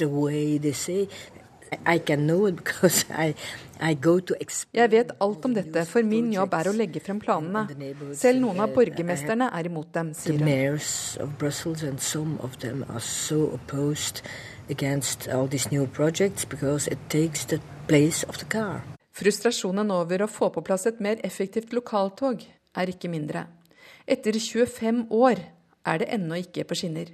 [0.00, 0.58] away.
[4.80, 7.62] Jeg vet alt om dette, for min jobb er å legge frem planene.
[8.18, 10.44] Selv noen av borgermesterne er imot dem, sier hun.
[14.70, 18.82] against all these new projects because it takes the place of the car.
[19.12, 22.46] Frustrasjonen over å få på plass et mer effektivt lokaltog
[22.78, 23.44] er ikke mindre.
[24.06, 25.42] Etter 25 år
[25.86, 27.10] er det ennå ikke på skinner.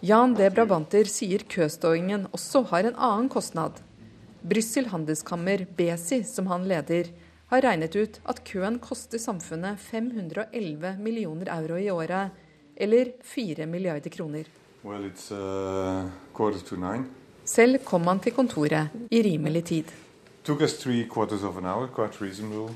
[0.00, 0.46] Jan D.
[0.48, 3.82] Brabanter sier køståingen også har en annen kostnad.
[4.40, 7.10] Brussel handelskammer, BESI, som han leder,
[7.52, 12.32] har regnet ut at køen koster samfunnet 511 millioner euro i året,
[12.76, 14.48] eller 4 milliarder kroner.
[14.84, 16.08] Well, uh,
[17.44, 19.84] Selv kom han til kontoret i rimelig tid.
[20.44, 22.72] Took us three quarters of an hour, quite reasonable.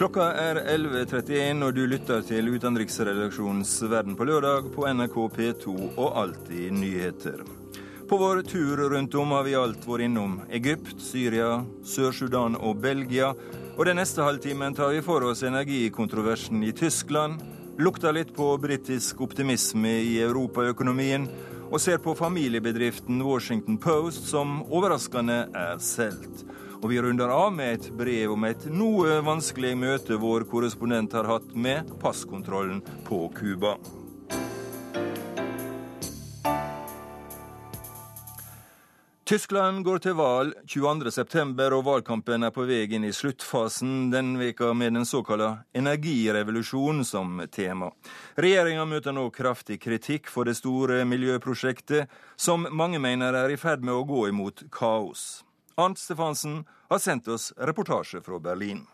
[0.00, 6.14] Klokka er 11.31, og du lytter til utenriksredaksjonens Verden på lørdag på NRK P2 og
[6.16, 7.42] Alltid nyheter.
[8.08, 11.50] På vår tur rundt om har vi alt vært innom Egypt, Syria,
[11.84, 13.34] Sør-Sudan og Belgia.
[13.76, 17.44] Og den neste halvtimen tar vi for oss energikontroversen i Tyskland,
[17.76, 21.28] lukter litt på britisk optimisme i europaøkonomien
[21.68, 26.46] og ser på familiebedriften Washington Post, som overraskende er solgt.
[26.80, 31.28] Og vi runder av med et brev om et noe vanskelig møte vår korrespondent har
[31.28, 33.76] hatt med passkontrollen på Cuba.
[39.30, 44.72] Tyskland går til valg 22.9, og valgkampen er på vei inn i sluttfasen den veka
[44.74, 47.92] med den såkalte energirevolusjonen som tema.
[48.34, 53.86] Regjeringa møter nå kraftig kritikk for det store miljøprosjektet, som mange mener er i ferd
[53.86, 55.44] med å gå imot kaos.
[55.74, 58.86] Arnt Stefansen har sendt oss reportasje fra Berlin.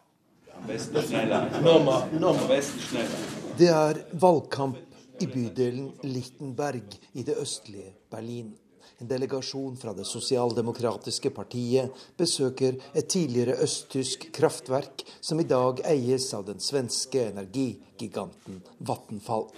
[3.57, 4.77] Det er valgkamp
[5.21, 8.55] i bydelen Littenberg i det østlige Berlin.
[8.99, 16.31] En delegasjon fra det sosialdemokratiske partiet besøker et tidligere østtysk kraftverk som i dag eies
[16.37, 19.51] av den svenske energigiganten Vattenfall.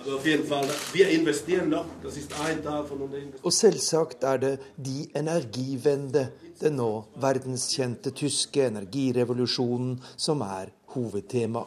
[3.44, 6.24] Og selvsagt er det de energivende,
[6.62, 6.90] den nå
[7.22, 11.64] verdenskjente tyske energirevolusjonen, som er hovedtema.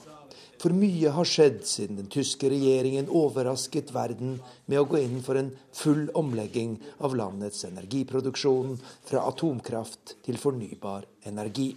[0.62, 4.36] For mye har skjedd siden den tyske regjeringen overrasket verden
[4.70, 8.76] med å gå inn for en full omlegging av landets energiproduksjon
[9.10, 11.72] fra atomkraft til fornybar energi.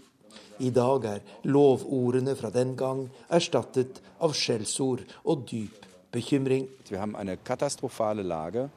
[0.60, 6.68] I dag er lovordene fra den gang erstattet av skjellsord og dyp bekymring.
[6.84, 8.68] Vi har en katastrofale lage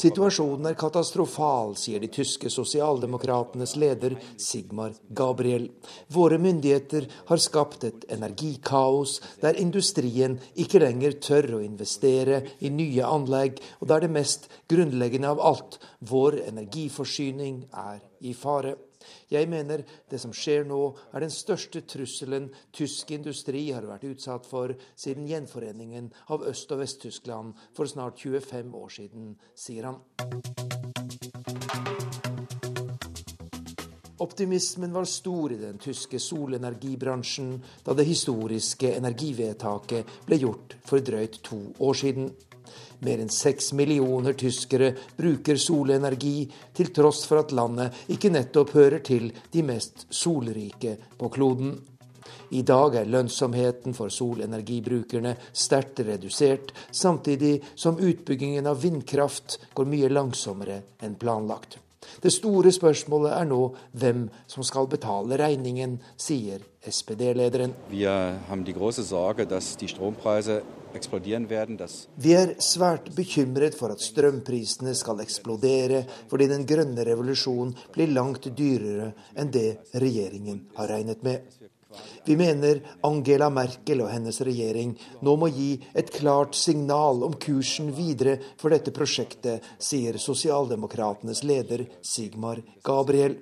[0.00, 5.70] Situasjonen er katastrofal, sier de tyske sosialdemokratenes leder Sigmar Gabriel.
[6.12, 13.06] Våre myndigheter har skapt et energikaos der industrien ikke lenger tør å investere i nye
[13.06, 18.76] anlegg, og der det mest grunnleggende av alt, vår energiforsyning, er i fare.
[19.30, 20.80] Jeg mener det som skjer nå,
[21.14, 26.82] er den største trusselen tysk industri har vært utsatt for siden gjenforeningen av Øst- og
[26.82, 30.00] Vest-Tyskland for snart 25 år siden, sier han.
[34.20, 37.54] Optimismen var stor i den tyske solenergibransjen
[37.86, 42.28] da det historiske energivedtaket ble gjort for drøyt to år siden.
[43.06, 49.00] Mer enn seks millioner tyskere bruker solenergi, til tross for at landet ikke nettopp hører
[49.04, 51.78] til de mest solrike på kloden.
[52.50, 60.10] I dag er lønnsomheten for solenergibrukerne sterkt redusert, samtidig som utbyggingen av vindkraft går mye
[60.10, 61.78] langsommere enn planlagt.
[62.20, 63.60] Det store spørsmålet er nå
[64.00, 67.74] hvem som skal betale regningen, sier SPD-lederen.
[67.92, 69.76] Vi har de sorgen at dass
[70.90, 78.50] vi er svært bekymret for at strømprisene skal eksplodere, fordi den grønne revolusjonen blir langt
[78.58, 81.46] dyrere enn det regjeringen har regnet med.
[82.24, 84.92] Vi mener Angela Merkel og hennes regjering
[85.26, 91.86] nå må gi et klart signal om kursen videre for dette prosjektet, sier sosialdemokratenes leder
[92.06, 93.38] Sigmar Gabriel.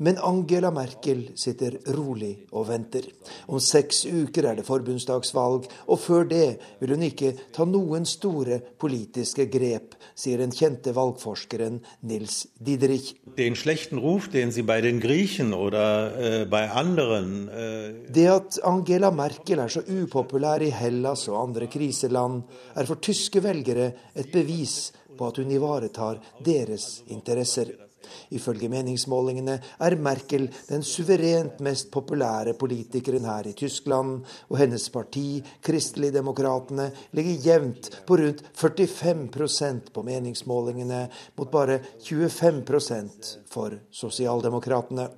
[0.00, 3.04] Men Angela Merkel sitter rolig og venter.
[3.52, 6.46] Om seks uker er det forbundsdagsvalg, og før det
[6.80, 13.12] vil hun ikke ta noen store politiske grep, sier den kjente valgforskeren Nils Diderich.
[13.36, 18.58] Den schlechten Ruf, den sie bei den Griechen oder äh, bei anderen äh Det at
[18.64, 22.42] Angela Merkel er så upopulær i Hellas og andre kriseland,
[22.74, 27.89] er for tyske velgere et bevis på at hun ivaretar deres interesser.
[28.36, 35.40] Ifølge meningsmålingene er Merkel den suverent mest populære politikeren her i Tyskland, og hennes parti,
[35.62, 45.08] Kristeligdemokratene, ligger jevnt på rundt 45% på meningsmålingene, mot bare 25% for sosialdemokratene.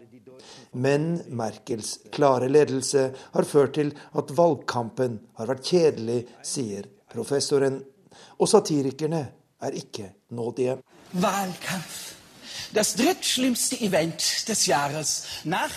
[0.73, 7.83] Men Merkels klare ledelse har ført til at valgkampen har vært kjedelig, sier professoren.
[8.41, 9.23] Og satirikerne
[9.63, 10.79] er ikke nådige.
[11.13, 12.12] Valgkamp
[12.73, 15.75] Das drittschlimmste Event des Jahres nach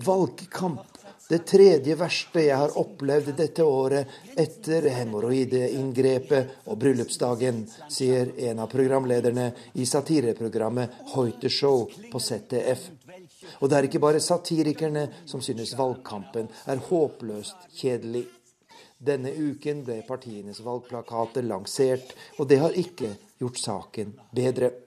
[0.00, 0.80] Valgkamp.
[1.28, 4.08] Det tredje verste jeg har opplevd dette året
[4.40, 7.60] etter hemoroideinngrepet og bryllupsdagen,
[7.92, 12.88] sier en av programlederne i satireprogrammet Hoite Show på ZDF.
[13.60, 18.24] Og det er ikke bare satirikerne som synes valgkampen er håpløst kjedelig.
[18.96, 24.78] Denne uken ble partienes valgplakater lansert, og det har ikke gjort saken bedre.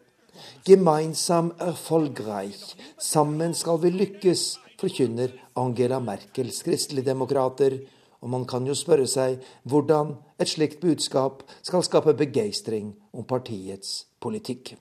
[0.65, 2.75] Gemeinsam erfolgreich.
[2.97, 4.45] Sammen skal vi lykkes,
[4.79, 7.79] forkynner Angela Merkels kristeligdemokrater.
[8.23, 14.05] Og man kan jo spørre seg hvordan et slikt budskap skal skape begeistring om partiets
[14.23, 14.77] politikk.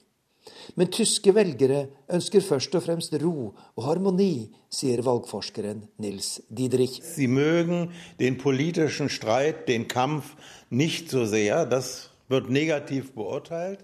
[0.75, 7.03] Men tyske velgere ønsker først og fremst ro og harmoni, sier valgforskeren Nils Didrich.
[7.03, 10.35] Sie mögen den politischen Streit, den Kampf
[10.71, 11.67] nicht so sehr.
[11.67, 12.12] Das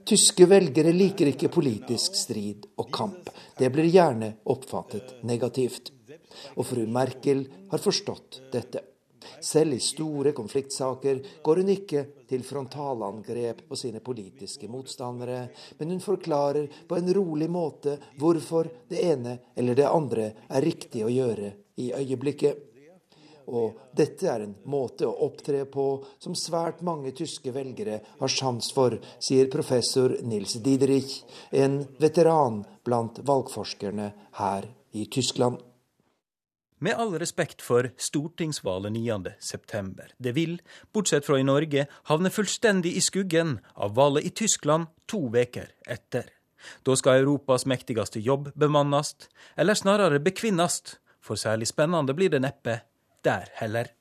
[0.08, 3.28] Tyske velgere liker ikke politisk strid og kamp.
[3.58, 5.92] Det blir gjerne oppfattet negativt.
[6.56, 8.84] Og fru Merkel har forstått dette.
[9.44, 15.42] Selv i store konfliktsaker går hun ikke til frontalangrep på sine politiske motstandere,
[15.78, 21.04] men hun forklarer på en rolig måte hvorfor det ene eller det andre er riktig
[21.04, 22.64] å gjøre i øyeblikket.
[23.48, 25.86] Og dette er en måte å opptre på
[26.20, 33.22] som svært mange tyske velgere har sans for, sier professor Nils Diderich, en veteran blant
[33.24, 35.62] valgforskerne her i Tyskland.
[36.78, 40.12] Med all respekt for stortingsvalget 9.9.
[40.18, 40.60] Det vil,
[40.94, 46.28] bortsett fra i Norge, havne fullstendig i skuggen av valget i Tyskland to veker etter.
[46.86, 49.16] Da skal Europas mektigste jobb bemannes,
[49.56, 52.78] eller snarere bekvinnes, for særlig spennende blir det neppe
[53.28, 53.92] der heller.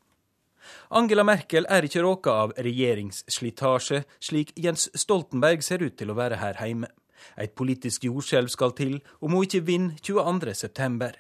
[0.90, 6.40] Angela Merkel er ikke råka av regjeringsslitasje, slik Jens Stoltenberg ser ut til å være
[6.42, 6.90] her hjemme.
[7.38, 11.12] Et politisk jordskjelv skal til om hun ikke vinner 22.9.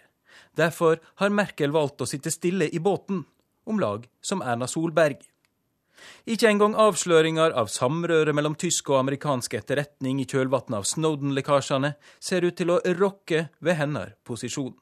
[0.57, 3.25] Derfor har Merkel valgt å sitte stille i båten,
[3.67, 5.19] om lag som Erna Solberg.
[6.29, 12.45] Ikke engang avsløringer av samrøre mellom tysk og amerikansk etterretning i kjølvannet av Snowden-lekkasjene ser
[12.45, 14.75] ut til å rokke ved hennes posisjon.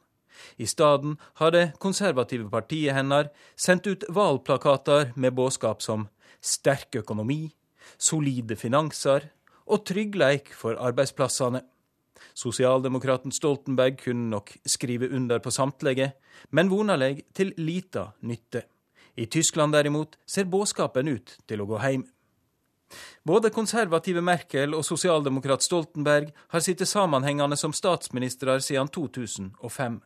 [0.57, 6.07] I stedet har det konservative partiet hennes sendt ut valgplakater med budskap som
[6.41, 7.49] sterk økonomi,
[7.97, 9.29] solide finanser
[9.65, 11.61] og tryggleik for arbeidsplassene.
[12.35, 16.11] Sosialdemokraten Stoltenberg kunne nok skrive under på samtlige,
[16.51, 18.65] men vonaleg til lita nytte.
[19.15, 22.03] I Tyskland derimot ser budskapen ut til å gå heim.
[23.25, 30.01] Både konservative Merkel og sosialdemokrat Stoltenberg har sittet sammenhengende som statsministre siden 2005.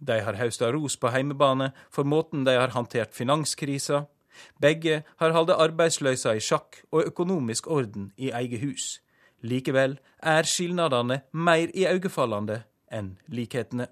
[0.00, 4.06] De har hausta ros på heimebane for måten de har håndtert finanskrisa.
[4.60, 9.00] Begge har holdt arbeidsløysa i sjakk og økonomisk orden i eget hus.
[9.42, 12.62] Likevel er skilnadene mer iøynefallende
[12.92, 13.88] enn likhetene.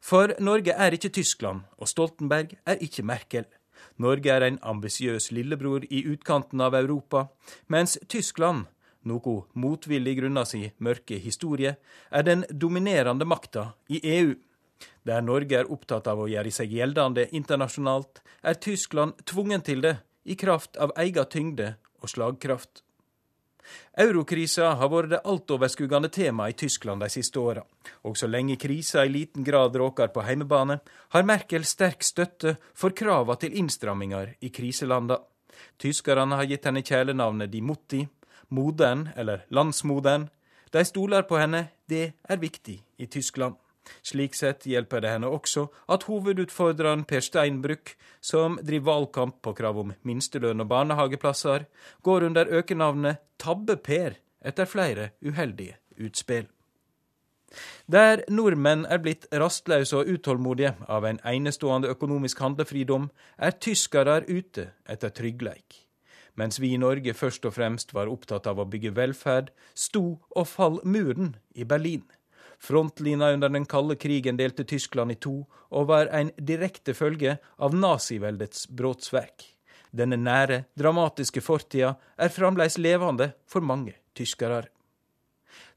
[0.00, 3.46] For Norge er ikke Tyskland, og Stoltenberg er ikke Merkel.
[3.96, 7.26] Norge er en ambisiøs lillebror i utkanten av Europa,
[7.72, 8.66] mens Tyskland,
[9.06, 11.76] noe motvillig grunna si mørke historie,
[12.10, 14.34] er den dominerende makta i EU.
[15.06, 19.96] Der Norge er opptatt av å gjøre seg gjeldende internasjonalt, er Tyskland tvungen til det
[20.24, 22.82] i kraft av egen tyngde og slagkraft.
[23.98, 27.64] Eurokrisa har vært det altoverskuggende temaet i Tyskland de siste åra.
[28.06, 30.78] Og så lenge krisa i liten grad råker på heimebane,
[31.14, 35.18] har Merkel sterk støtte for krava til innstramminger i kriselanda.
[35.80, 38.04] Tyskerne har gitt henne kjælenavnet Di Mutti,
[38.54, 40.28] moderen eller landsmoderen.
[40.70, 43.56] De stoler på henne, det er viktig i Tyskland.
[44.02, 49.78] Slik sett hjelper det henne også at hovedutfordreren Per Steinbrück, som driver valgkamp på krav
[49.84, 51.66] om minstelønn og barnehageplasser,
[52.02, 56.46] går under økenavnet Tabbe-Per etter flere uheldige utspill.
[57.86, 64.72] Der nordmenn er blitt rastløse og utålmodige av en enestående økonomisk handlefridom, er tyskere ute
[64.90, 65.86] etter tryggleik.
[66.36, 70.48] Mens vi i Norge først og fremst var opptatt av å bygge velferd, sto og
[70.50, 72.04] fall muren i Berlin.
[72.58, 77.74] Frontlina under den kalde krigen delte Tyskland i to, og var en direkte følge av
[77.74, 79.44] naziveldets brotsverk.
[79.96, 84.66] Denne nære, dramatiske fortida er fremdeles levende for mange tyskere.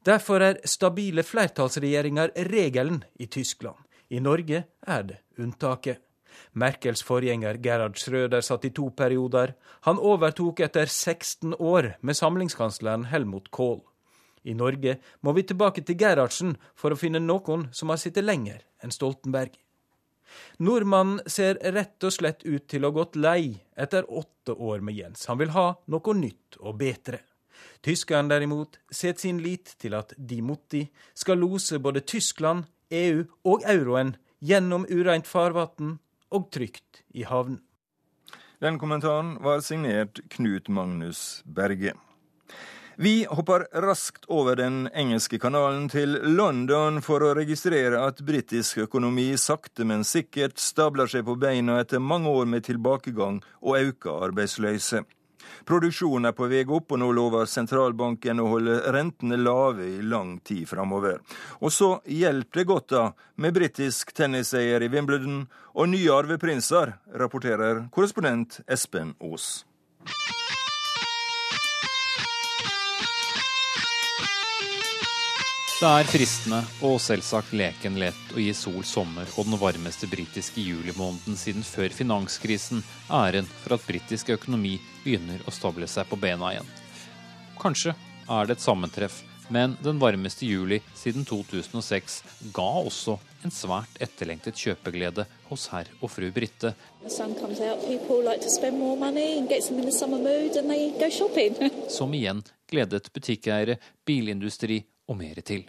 [0.06, 3.78] Derfor er stabile flertallsregjeringer regelen i Tyskland.
[4.10, 6.00] I Norge er det unntaket.
[6.58, 9.54] Merkels forgjenger Gerhard Schrøder satt i to perioder.
[9.86, 13.82] Han overtok etter 16 år med samlingskansleren Helmut Kohl.
[14.44, 18.64] I Norge må vi tilbake til Gerhardsen for å finne noen som har sittet lenger
[18.84, 19.58] enn Stoltenberg.
[20.62, 24.98] Nordmannen ser rett og slett ut til å ha gått lei etter åtte år med
[25.00, 25.26] Jens.
[25.32, 27.24] Han vil ha noe nytt og bedre.
[27.84, 30.84] Tyskeren derimot setter sin lit til at Di Mutti
[31.18, 35.98] skal lose både Tyskland, EU og euroen gjennom ureint farvann
[36.36, 37.60] og trygt i havn.
[38.60, 41.94] Den kommentaren var signert Knut Magnus Berge.
[43.02, 49.30] Vi hopper raskt over den engelske kanalen til London for å registrere at britisk økonomi
[49.40, 55.06] sakte, men sikkert stabler seg på beina etter mange år med tilbakegang og økt arbeidsløse.
[55.64, 60.36] Produksjonen er på vei opp, og nå lover sentralbanken å holde rentene lave i lang
[60.44, 61.24] tid framover.
[61.64, 63.06] Og så hjelper det godt da
[63.40, 69.62] med britisk tenniseier i Wimbledon og nye arveprinser, rapporterer korrespondent Espen Aas.
[75.80, 80.60] Det er fristende og selvsagt leken lett å gi Sol sommer og den varmeste britiske
[80.60, 82.82] julimåneden siden før finanskrisen
[83.16, 84.74] æren for at britisk økonomi
[85.06, 86.68] begynner å stable seg på bena igjen.
[87.64, 92.20] Kanskje er det et sammentreff, men den varmeste juli siden 2006
[92.60, 93.16] ga også
[93.48, 96.76] en svært etterlengtet kjøpeglede hos herr og fru Britte.
[101.88, 105.66] Som igjen gledet butikkeiere, bilindustri og mer til.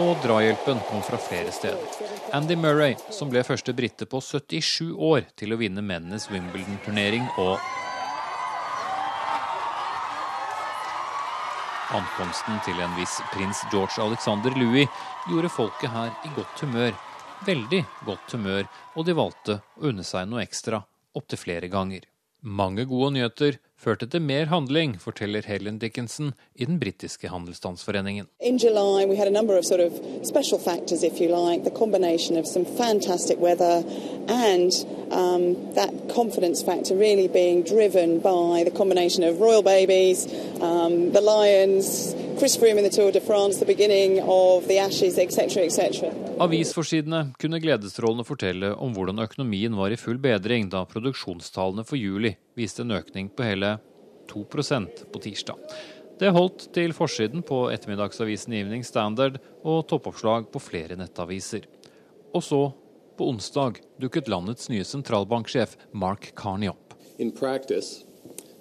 [0.00, 1.82] Og drahjelpen kom fra flere steder.
[2.32, 7.58] Andy Murray, som ble første brite på 77 år til å vinne mennenes Wimbledon-turnering, og
[11.90, 14.86] Ankomsten til en viss prins George Alexander Louis
[15.26, 16.94] gjorde folket her i godt humør.
[17.42, 20.84] Veldig godt humør, og de valgte å unne seg noe ekstra
[21.18, 22.06] opptil flere ganger.
[22.42, 28.26] Mange gode nyheter førte til mer handling, forteller Helen Dickinson i den britiske handelsstandsforeningen.
[28.40, 29.92] I juli hadde vi a number of sort of
[30.24, 33.84] special factors, if you like, the combination of some fantastic weather
[34.28, 34.72] and
[35.12, 35.56] um,
[36.94, 37.28] really
[39.62, 40.26] babies,
[40.60, 45.64] um, Lions, Chris Froome in the Tour de France, the beginning of the Ashes, etc.,
[45.64, 46.08] etc.
[46.38, 52.32] Avisforsidene kunne gledesstrålende fortelle om hvordan økonomien var i full bedring da produksjonstallene for juli
[52.56, 53.74] viste en økning på hele
[54.32, 55.60] 2% på tirsdag.
[56.16, 61.68] Det holdt til forsiden på ettermiddagsavisen Evening Standard og toppoppslag på flere nettaviser.
[62.32, 62.62] Og så,
[63.20, 66.96] på onsdag, dukket landets nye sentralbanksjef Mark Carney opp.
[67.20, 68.06] In practice,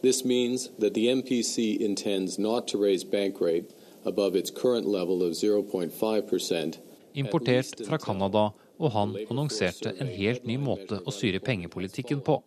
[0.02, 3.74] this means that the MPC intends not to raise bank rate
[4.06, 6.78] above its current level of 0.5
[7.14, 12.40] Importert fra Canada, og han annonserte en helt ny måte å styre pengepolitikken på.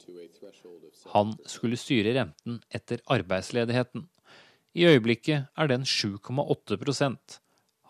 [1.13, 4.07] Han skulle styre renten etter arbeidsledigheten.
[4.73, 7.39] I øyeblikket er den 7,8%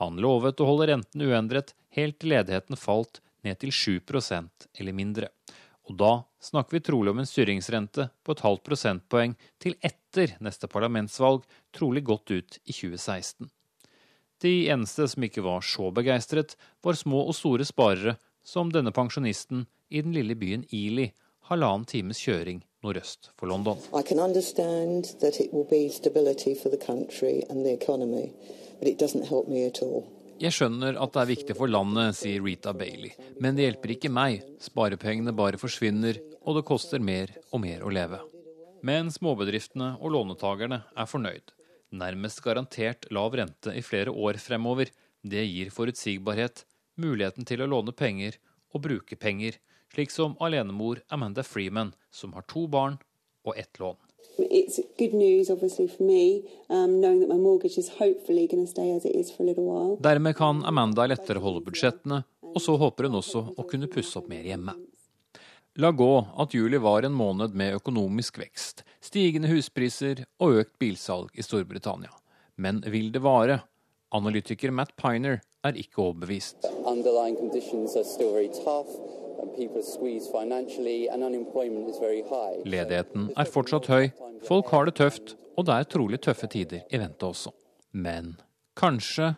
[0.02, 5.28] Han lovet å holde renten uendret helt til ledigheten falt ned til 7% eller mindre.
[5.86, 6.12] Og da
[6.42, 12.04] snakker vi trolig om en styringsrente på et halvt prosentpoeng til etter neste parlamentsvalg, trolig
[12.04, 13.50] godt ut i 2016.
[14.42, 19.66] De eneste som ikke var så begeistret, var små og store sparere, som denne pensjonisten
[19.88, 21.12] i den lille byen Ely,
[21.46, 23.78] halvannen times kjøring nordøst for London.
[30.42, 34.10] Jeg skjønner at det er viktig for landet, sier Rita Bailey, men det hjelper ikke
[34.10, 34.40] meg.
[34.58, 38.18] Sparepengene bare forsvinner, og det koster mer og mer å leve.
[38.82, 41.54] Men småbedriftene og lånetakerne er fornøyd.
[41.94, 44.90] Nærmest garantert lav rente i flere år fremover.
[45.22, 46.64] Det gir forutsigbarhet,
[46.98, 48.40] muligheten til å låne penger
[48.74, 49.60] og bruke penger,
[49.94, 52.98] slik som alenemor Amanda Freeman, som har to barn
[53.46, 54.00] og ett lån.
[54.38, 58.70] It's good news, obviously, for me, um, knowing that my mortgage is hopefully going to
[58.70, 59.96] stay as it is for a little while.
[60.00, 64.28] Dermed kan Amanda lettere holde budsjettene, og så håper hun også å kunne pusse opp
[64.32, 64.74] mer hjemme.
[65.80, 71.32] La gå at juli var en måned med økonomisk vekst, stigende huspriser og økt bilsalg
[71.32, 72.12] i Storbritannia.
[72.56, 73.62] Men vil det vare?
[74.12, 76.68] Analytiker Matt Piner er ikke overbevist.
[82.64, 84.10] Ledigheten er fortsatt høy,
[84.46, 87.52] folk har det tøft, og det er trolig tøffe tider i vente også.
[87.92, 88.36] Men
[88.78, 89.34] kanskje,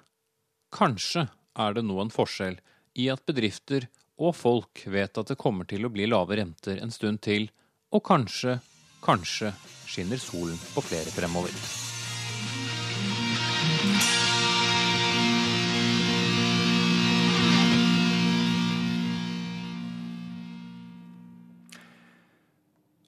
[0.75, 1.27] kanskje
[1.59, 2.61] er det nå en forskjell
[3.01, 3.89] i at bedrifter
[4.21, 7.49] og folk vet at det kommer til å bli lave renter en stund til,
[7.95, 8.59] og kanskje,
[9.05, 9.51] kanskje
[9.91, 11.84] skinner solen på flere fremover.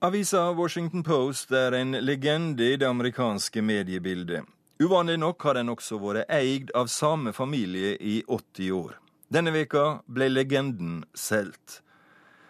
[0.06, 4.44] Avisa Washington Post er en legende i det amerikanske mediebildet.
[4.78, 8.92] Uvanlig nok har den også vært eid av samme familie i 80 år.
[9.34, 11.80] Denne veka ble legenden solgt.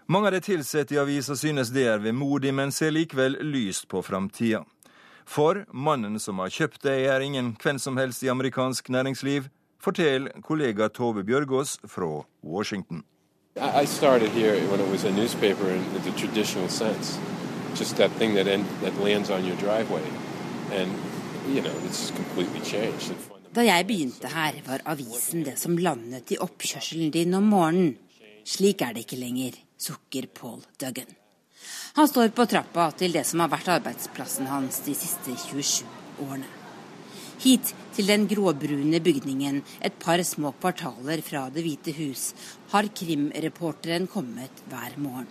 [0.05, 4.03] Mange av de ansatte i avisa synes det er vemodig, men ser likevel lyst på
[4.05, 4.61] framtida.
[5.25, 9.49] For mannen som har kjøpt det, er ingen hvem som helst i amerikansk næringsliv,
[9.81, 13.05] forteller kollega Tove Bjørgaas fra Washington.
[13.57, 17.17] I started here when it was a newspaper in the traditional sense
[17.79, 20.03] just that thing that, end, that lands on your driveway.
[20.73, 20.91] And,
[21.55, 23.13] you know, it's completely changed.
[23.57, 27.95] Da jeg begynte her, var avisen det som landet i oppkjørselen din om morgenen.
[28.47, 31.09] Slik er det ikke lenger, sukker Paul Duggan.
[31.97, 35.89] Han står på trappa til det som har vært arbeidsplassen hans de siste 27
[36.27, 36.56] årene.
[37.37, 42.31] Hit til den gråbrune bygningen, et par små kvartaler fra Det hvite hus,
[42.73, 45.27] har krimreporteren kommet hver morgen.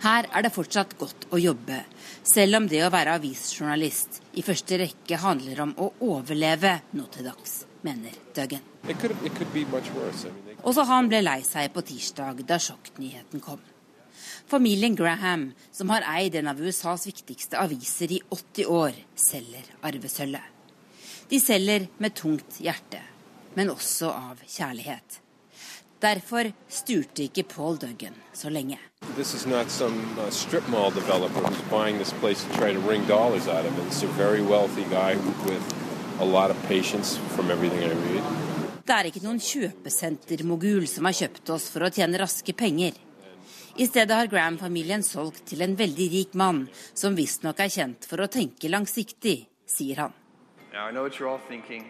[0.00, 1.82] Her er det fortsatt godt å jobbe,
[2.24, 7.28] selv om det å være avisjournalist i første rekke handler om å overleve nå til
[7.28, 8.64] dags, mener Duggan.
[10.64, 13.60] Også han ble lei seg på tirsdag da sjokknyheten kom.
[14.50, 20.59] Familien Graham, som har eid en av USAs viktigste aviser i 80 år, selger arvesølvet.
[21.30, 22.98] De selger med tungt hjerte,
[23.54, 25.20] men også av kjærlighet.
[26.02, 28.78] Derfor styrte ikke Paul Duggan så lenge.
[29.68, 30.26] Some uh.
[38.82, 42.98] Det er ikke noen kjøpesentermogul som har kjøpt oss for å tjene raske penger.
[43.78, 48.18] I stedet har Graham-familien solgt til en veldig rik mann, som visstnok er kjent for
[48.18, 50.19] å tenke langsiktig, sier han.
[50.72, 51.84] Now, I know what you're all thinking.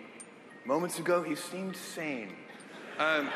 [0.64, 2.32] Moments ago, he seemed sane.
[2.98, 3.28] Um...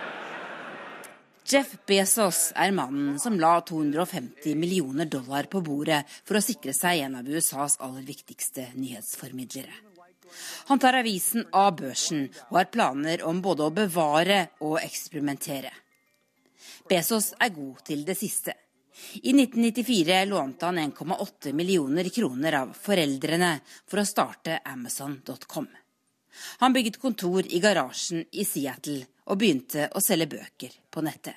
[1.45, 7.03] Jeff Bezos er mannen som la 250 millioner dollar på bordet for å sikre seg
[7.05, 9.75] en av USAs aller viktigste nyhetsformidlere.
[10.73, 15.75] Han tar avisen av børsen og har planer om både å bevare og eksperimentere.
[16.89, 18.57] Bezos er god til det siste.
[19.23, 25.67] I 1994 lånte han 1,8 millioner kroner av foreldrene for å starte Amazon.com.
[26.59, 31.37] Han bygget kontor i garasjen i Seattle og begynte å selge bøker på nettet.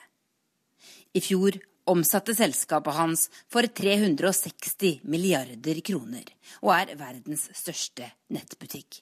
[1.14, 6.28] I fjor omsatte selskapet hans for 360 milliarder kroner
[6.60, 9.02] og er verdens største nettbutikk.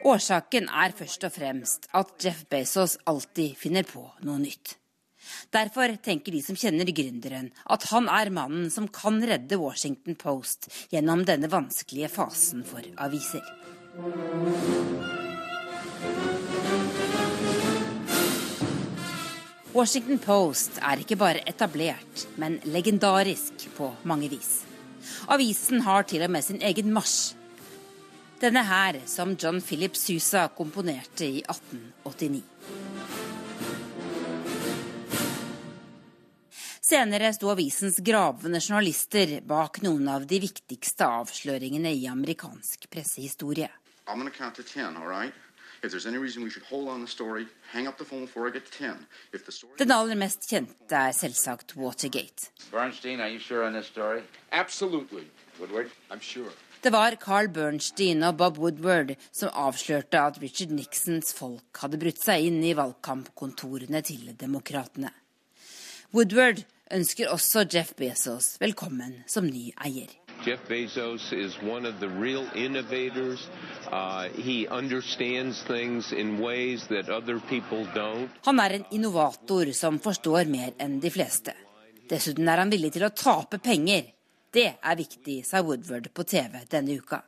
[0.00, 4.79] Årsaken er først og fremst at Jeff Bezos alltid finner på noe nytt.
[5.54, 10.70] Derfor tenker de som kjenner gründeren, at han er mannen som kan redde Washington Post
[10.92, 13.44] gjennom denne vanskelige fasen for aviser.
[19.70, 24.64] Washington Post er ikke bare etablert, men legendarisk på mange vis.
[25.30, 27.36] Avisen har til og med sin egen marsj.
[28.40, 33.19] Denne her, som John Philip Sousa komponerte i 1889.
[36.90, 43.68] Senere sto avisens gravende journalister bak noen av de viktigste avsløringene i amerikansk pressehistorie.
[49.78, 52.50] Den aller mest kjente er selvsagt Watergate.
[52.72, 54.24] Bernstein, are you sure on this story?
[54.50, 55.28] Absolutely.
[55.60, 55.94] Woodward?
[56.10, 56.50] I'm sure.
[56.82, 62.18] Det var Carl Bernstein og Bob Woodward som avslørte at Richard Nixons folk hadde brutt
[62.18, 65.14] seg inn i valgkampkontorene til demokratene.
[66.10, 70.10] Woodward ønsker også Jeff Bezos velkommen som ny eier.
[70.46, 73.48] Jeff Bezos is one of the real innovators.
[73.92, 78.30] Uh, he understands things in ways that other people don't.
[78.46, 81.54] Han er en innovator som forstår mer enn de fleste.
[82.10, 84.08] Dessuten er han villig til å tape penger.
[84.50, 87.20] Det er viktig, sa Woodward på TV denne uka.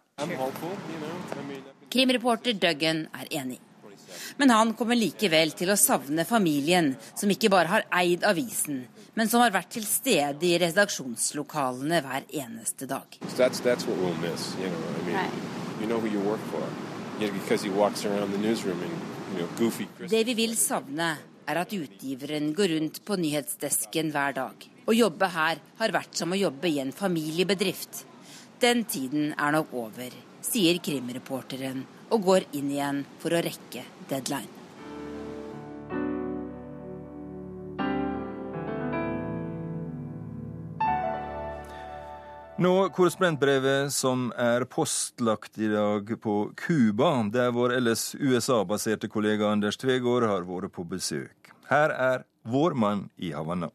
[1.92, 3.60] Krimreporter Duggan er enig.
[4.36, 8.82] Men han kommer likevel til å savne familien, som ikke bare har eid avisen,
[9.14, 13.18] men som har vært til stede i redaksjonslokalene hver eneste dag.
[13.36, 14.82] That's, that's what we'll miss, you know.
[15.00, 15.42] I mean,
[15.80, 16.62] you know who you work for.
[17.20, 18.94] You know, because he walks around the newsroom in,
[19.34, 20.10] you know, goofy Chris.
[20.10, 24.68] Det vi vil savne, er at utgiveren går rundt på nyhetsdesken hver dag.
[24.86, 28.04] Å jobbe her har vært som å jobbe i en familiebedrift.
[28.62, 31.84] Den tiden er nok over, sier krimreporteren
[32.14, 34.61] og går inn igjen for å rekke deadline.
[42.62, 49.80] Nå korrespondentbrevet som er postlagt i dag på Cuba, der vår ellers USA-baserte kollega Anders
[49.80, 51.50] Tvegård har vært på besøk.
[51.66, 53.72] Her er vår mann i Havanna.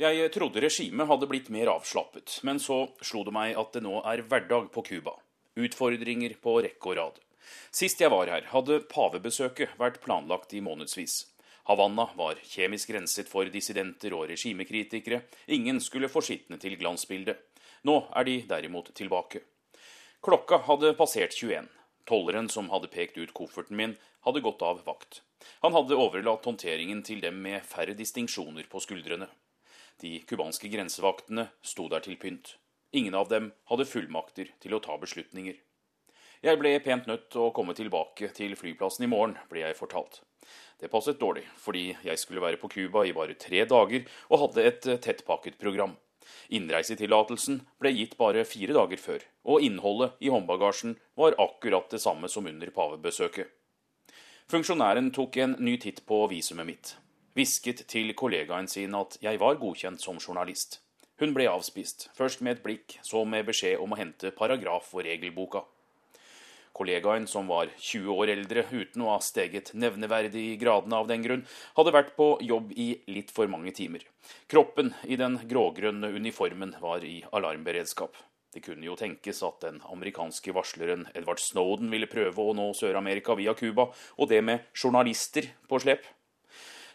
[0.00, 4.00] Jeg trodde regimet hadde blitt mer avslappet, men så slo det meg at det nå
[4.02, 5.14] er hverdag på Cuba.
[5.60, 7.20] Utfordringer på rekke og rad.
[7.70, 11.28] Sist jeg var her, hadde pavebesøket vært planlagt i månedsvis.
[11.70, 15.20] Havanna var kjemisk renset for dissidenter og regimekritikere.
[15.54, 17.38] Ingen skulle forskitne til glansbildet.
[17.82, 19.40] Nå er de derimot tilbake.
[20.20, 21.68] Klokka hadde passert 21.
[22.08, 23.94] Tolleren som hadde pekt ut kofferten min,
[24.26, 25.22] hadde gått av vakt.
[25.64, 29.30] Han hadde overlatt håndteringen til dem med færre distinksjoner på skuldrene.
[30.00, 32.56] De cubanske grensevaktene sto der til pynt.
[32.92, 35.56] Ingen av dem hadde fullmakter til å ta beslutninger.
[36.40, 40.22] Jeg ble pent nødt til å komme tilbake til flyplassen i morgen, ble jeg fortalt.
[40.80, 44.64] Det passet dårlig, fordi jeg skulle være på Cuba i bare tre dager og hadde
[44.68, 45.92] et tettpakket program.
[46.56, 52.28] Innreisetillatelsen ble gitt bare fire dager før, og innholdet i håndbagasjen var akkurat det samme
[52.28, 53.48] som under pavebesøket.
[54.50, 56.94] Funksjonæren tok en ny titt på visumet mitt.
[57.38, 60.80] Hvisket til kollegaen sin at jeg var godkjent som journalist.
[61.20, 65.04] Hun ble avspist, først med et blikk, så med beskjed om å hente paragraf og
[65.06, 65.62] regelboka.
[66.76, 71.24] Kollegaen, som var 20 år eldre uten å ha steget nevneverdig i gradene av den
[71.24, 71.44] grunn,
[71.76, 74.06] hadde vært på jobb i litt for mange timer.
[74.50, 78.16] Kroppen i den grågrønne uniformen var i alarmberedskap.
[78.50, 83.36] Det kunne jo tenkes at den amerikanske varsleren Edward Snowden ville prøve å nå Sør-Amerika
[83.38, 86.06] via Cuba, og det med journalister på slep.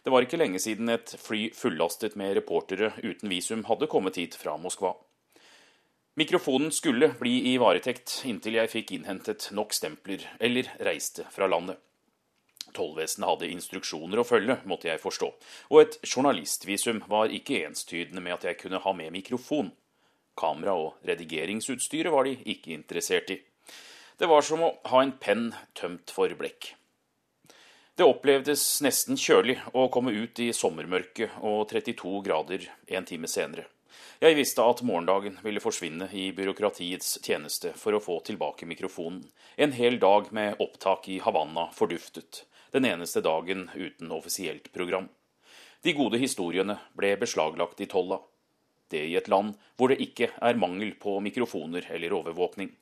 [0.03, 4.36] Det var ikke lenge siden et fly fullastet med reportere uten visum hadde kommet hit
[4.38, 4.91] fra Moskva.
[6.18, 11.76] Mikrofonen skulle bli i varetekt inntil jeg fikk innhentet nok stempler eller reiste fra landet.
[12.72, 15.30] Tollvesenet hadde instruksjoner å følge, måtte jeg forstå,
[15.76, 19.74] og et journalistvisum var ikke enstydende med at jeg kunne ha med mikrofon.
[20.39, 23.39] Kamera og redigeringsutstyret var de ikke interessert i.
[24.16, 26.72] Det var som å ha en penn tømt for blekk.
[27.95, 33.68] Det opplevdes nesten kjølig å komme ut i sommermørket og 32 grader en time senere.
[34.26, 39.19] Jeg visste at morgendagen ville forsvinne i byråkratiets tjeneste for å få tilbake mikrofonen.
[39.53, 42.39] En hel dag med opptak i Havanna forduftet.
[42.73, 45.11] Den eneste dagen uten offisielt program.
[45.86, 48.17] De gode historiene ble beslaglagt i tolla.
[48.89, 52.73] Det i et land hvor det ikke er mangel på mikrofoner eller overvåkning.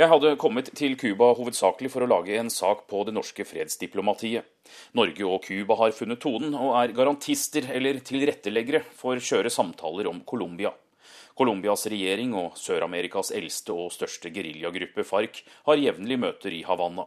[0.00, 4.46] Jeg hadde kommet til Cuba hovedsakelig for å lage en sak på det norske fredsdiplomatiet.
[4.96, 10.22] Norge og Cuba har funnet tonen og er garantister eller tilretteleggere for skjøre samtaler om
[10.24, 10.72] Colombia.
[11.36, 17.04] Colombias regjering og Sør-Amerikas eldste og største geriljagruppe, FARC, har jevnlig møter i Havanna.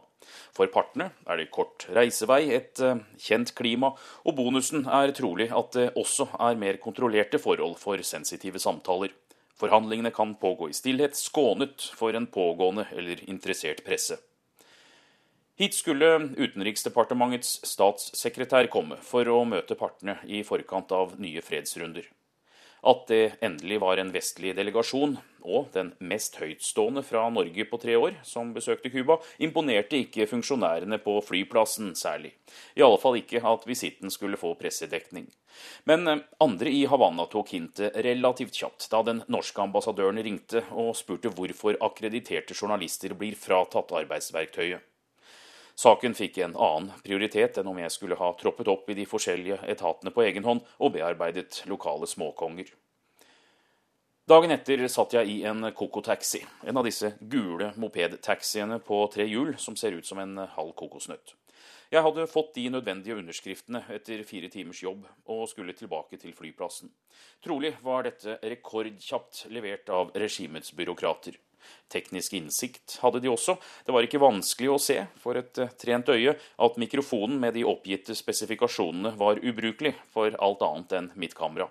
[0.54, 5.74] For partene er det kort reisevei, et uh, kjent klima, og bonusen er trolig at
[5.74, 9.10] det også er mer kontrollerte forhold for sensitive samtaler.
[9.56, 14.18] Forhandlingene kan pågå i stillhet, skånet for en pågående eller interessert presse.
[15.56, 22.04] Hit skulle Utenriksdepartementets statssekretær komme for å møte partene i forkant av nye fredsrunder.
[22.86, 25.16] At det endelig var en vestlig delegasjon,
[25.46, 30.98] og den mest høytstående fra Norge på tre år, som besøkte Cuba, imponerte ikke funksjonærene
[31.02, 32.32] på flyplassen særlig.
[32.78, 35.28] I alle fall ikke at visitten skulle få pressedekning.
[35.88, 40.94] Men eh, andre i Havanna tok hintet relativt kjapt da den norske ambassadøren ringte og
[40.98, 44.84] spurte hvorfor akkrediterte journalister blir fratatt arbeidsverktøyet.
[45.76, 49.58] Saken fikk en annen prioritet enn om jeg skulle ha troppet opp i de forskjellige
[49.68, 52.70] etatene på egen hånd og bearbeidet lokale småkonger.
[54.26, 59.52] Dagen etter satt jeg i en Coco-taxi, en av disse gule mopedtaxiene på tre hjul
[59.60, 61.36] som ser ut som en halv kokosnøtt.
[61.92, 66.90] Jeg hadde fått de nødvendige underskriftene etter fire timers jobb og skulle tilbake til flyplassen.
[67.44, 71.36] Trolig var dette rekordkjapt levert av regimets byråkrater.
[71.92, 73.56] Teknisk innsikt hadde de også.
[73.86, 77.66] Det var ikke vanskelig å se for et eh, trent øye at mikrofonen med de
[77.68, 81.68] oppgitte spesifikasjonene var ubrukelig for alt annet enn mitt kamera.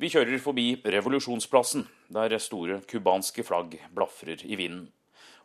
[0.00, 4.88] Vi kjører forbi Revolusjonsplassen, der store cubanske flagg blafrer i vinden.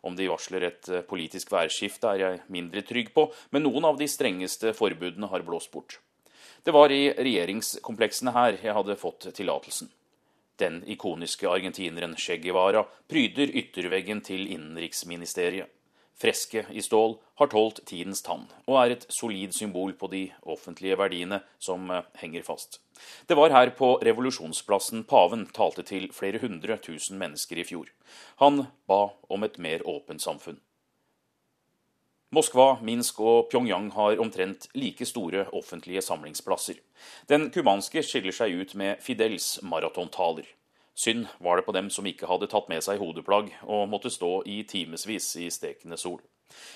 [0.06, 4.00] Om de varsler et eh, politisk værskifte, er jeg mindre trygg på, men noen av
[4.00, 5.98] de strengeste forbudene har blåst bort.
[6.66, 9.90] Det var i regjeringskompleksene her jeg hadde fått tillatelsen.
[10.56, 15.68] Den ikoniske argentineren Che Guevara pryder ytterveggen til innenriksministeriet.
[16.16, 20.96] Freske i stål har tålt tidens tann, og er et solid symbol på de offentlige
[20.96, 22.78] verdiene som eh, henger fast.
[23.28, 27.92] Det var her på revolusjonsplassen paven talte til flere hundre tusen mennesker i fjor.
[28.40, 30.56] Han ba om et mer åpent samfunn.
[32.36, 36.76] Moskva, Minsk og Pyongyang har omtrent like store offentlige samlingsplasser.
[37.30, 40.44] Den cubanske skiller seg ut med Fidels maratontaler.
[40.92, 44.42] Synd var det på dem som ikke hadde tatt med seg hodeplagg og måtte stå
[44.52, 46.18] i timevis i stekende sol.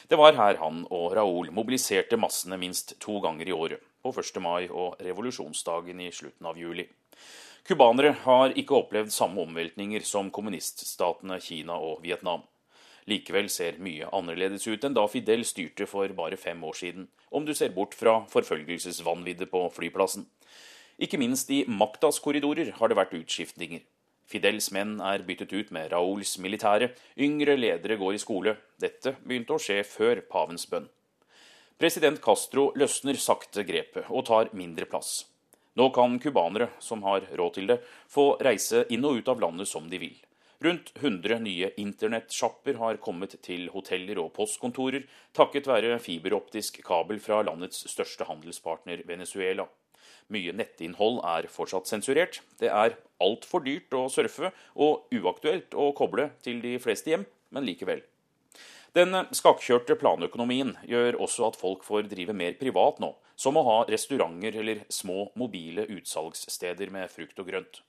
[0.09, 4.41] Det var her han og Raúl mobiliserte massene minst to ganger i året, på 1.
[4.41, 6.87] mai og revolusjonsdagen i slutten av juli.
[7.69, 12.49] Cubanere har ikke opplevd samme omveltninger som kommuniststatene Kina og Vietnam.
[13.09, 17.47] Likevel ser mye annerledes ut enn da Fidel styrte for bare fem år siden, om
[17.47, 20.27] du ser bort fra forfølgelsesvanviddet på flyplassen.
[21.01, 23.81] Ikke minst i maktas korridorer har det vært utskiftninger.
[24.31, 28.55] Fidels menn er byttet ut med Rauls militære, yngre ledere går i skole.
[28.79, 30.87] Dette begynte å skje før pavens bønn.
[31.81, 35.25] President Castro løsner sakte grepet og tar mindre plass.
[35.81, 37.79] Nå kan cubanere, som har råd til det,
[38.11, 40.19] få reise inn og ut av landet som de vil.
[40.61, 47.39] Rundt 100 nye internettsjapper har kommet til hoteller og postkontorer takket være fiberoptisk kabel fra
[47.49, 49.65] landets største handelspartner Venezuela.
[50.29, 52.43] Mye nettinnhold er fortsatt sensurert.
[52.61, 57.25] Det er altfor dyrt å surfe og uaktuelt å koble til de fleste hjem,
[57.57, 58.05] men likevel.
[58.93, 63.83] Den skakkjørte planøkonomien gjør også at folk får drive mer privat nå, som å ha
[63.89, 67.81] restauranter eller små mobile utsalgssteder med frukt og grønt.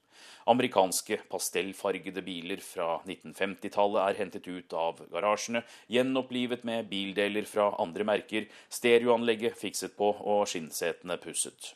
[0.52, 8.08] Amerikanske pastellfargede biler fra 1950-tallet er hentet ut av garasjene, gjenopplivet med bildeler fra andre
[8.08, 11.74] merker, stereoanlegget fikset på og skinnsetene pusset.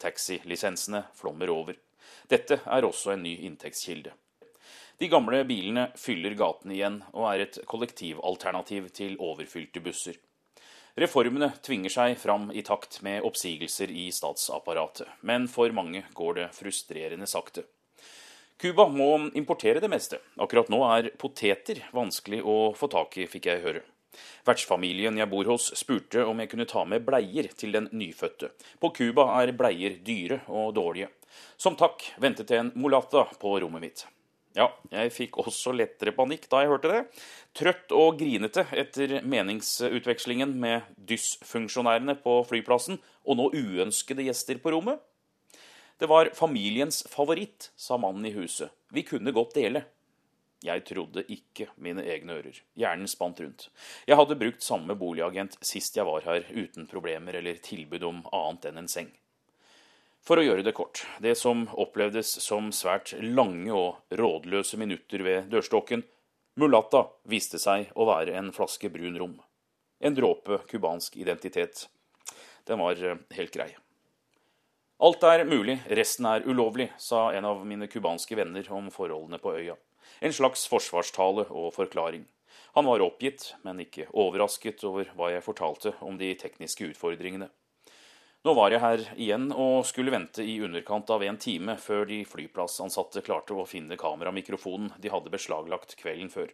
[0.00, 1.78] Taxilisensene flommer over.
[2.30, 4.14] Dette er også en ny inntektskilde.
[5.00, 10.18] De gamle bilene fyller gatene igjen og er et kollektivalternativ til overfylte busser.
[11.00, 16.48] Reformene tvinger seg fram i takt med oppsigelser i statsapparatet, men for mange går det
[16.56, 17.64] frustrerende sakte.
[18.60, 20.18] Cuba må importere det meste.
[20.36, 23.80] Akkurat nå er poteter vanskelig å få tak i, fikk jeg høre.
[24.44, 28.50] Vertsfamilien jeg bor hos, spurte om jeg kunne ta med bleier til den nyfødte.
[28.76, 31.08] På Cuba er bleier dyre og dårlige.
[31.56, 34.04] Som takk ventet jeg en mulatta på rommet mitt.
[34.58, 37.02] Ja, jeg fikk også lettere panikk da jeg hørte det.
[37.56, 45.00] Trøtt og grinete etter meningsutvekslingen med dysfunksjonærene på flyplassen, og nå uønskede gjester på rommet.
[46.00, 48.70] Det var familiens favoritt, sa mannen i huset.
[48.88, 49.82] Vi kunne godt dele.
[50.64, 52.56] Jeg trodde ikke mine egne ører.
[52.72, 53.66] Hjernen spant rundt.
[54.08, 58.70] Jeg hadde brukt samme boligagent sist jeg var her, uten problemer eller tilbud om annet
[58.70, 59.10] enn en seng.
[60.24, 65.52] For å gjøre det kort, det som opplevdes som svært lange og rådløse minutter ved
[65.52, 66.06] dørstokken,
[66.56, 69.36] mulatta viste seg å være en flaske brun rom.
[70.00, 71.90] En dråpe cubansk identitet.
[72.64, 72.96] Den var
[73.36, 73.74] helt grei.
[75.00, 79.54] Alt er mulig, resten er ulovlig, sa en av mine cubanske venner om forholdene på
[79.56, 79.78] øya.
[80.20, 82.26] En slags forsvarstale og forklaring.
[82.76, 87.48] Han var oppgitt, men ikke overrasket over hva jeg fortalte om de tekniske utfordringene.
[88.44, 92.20] Nå var jeg her igjen og skulle vente i underkant av en time før de
[92.28, 96.52] flyplassansatte klarte å finne kameramikrofonen de hadde beslaglagt kvelden før.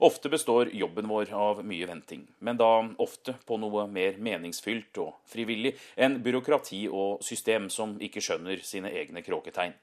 [0.00, 2.70] Ofte består jobben vår av mye venting, men da
[3.04, 8.88] ofte på noe mer meningsfylt og frivillig enn byråkrati og system som ikke skjønner sine
[8.96, 9.76] egne kråketegn.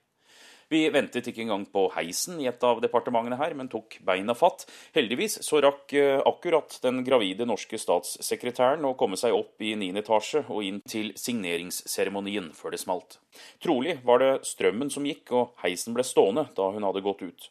[0.74, 4.66] Vi ventet ikke engang på heisen i et av departementene her, men tok beina fatt.
[4.98, 9.94] Heldigvis så rakk eh, akkurat den gravide norske statssekretæren å komme seg opp i 9.
[10.02, 13.22] etasje og inn til signeringsseremonien før det smalt.
[13.64, 17.48] Trolig var det strømmen som gikk, og heisen ble stående da hun hadde gått ut.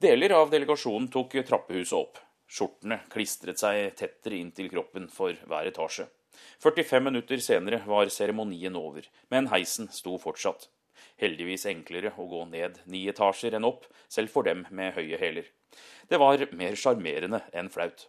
[0.00, 2.18] Deler av delegasjonen tok trappehuset opp.
[2.50, 6.08] Skjortene klistret seg tettere inn til kroppen for hver etasje.
[6.64, 10.70] 45 minutter senere var seremonien over, men heisen sto fortsatt
[11.20, 15.46] heldigvis enklere å gå ned ni etasjer enn opp, selv for dem med høye hæler.
[16.08, 18.08] Det var mer sjarmerende enn flaut.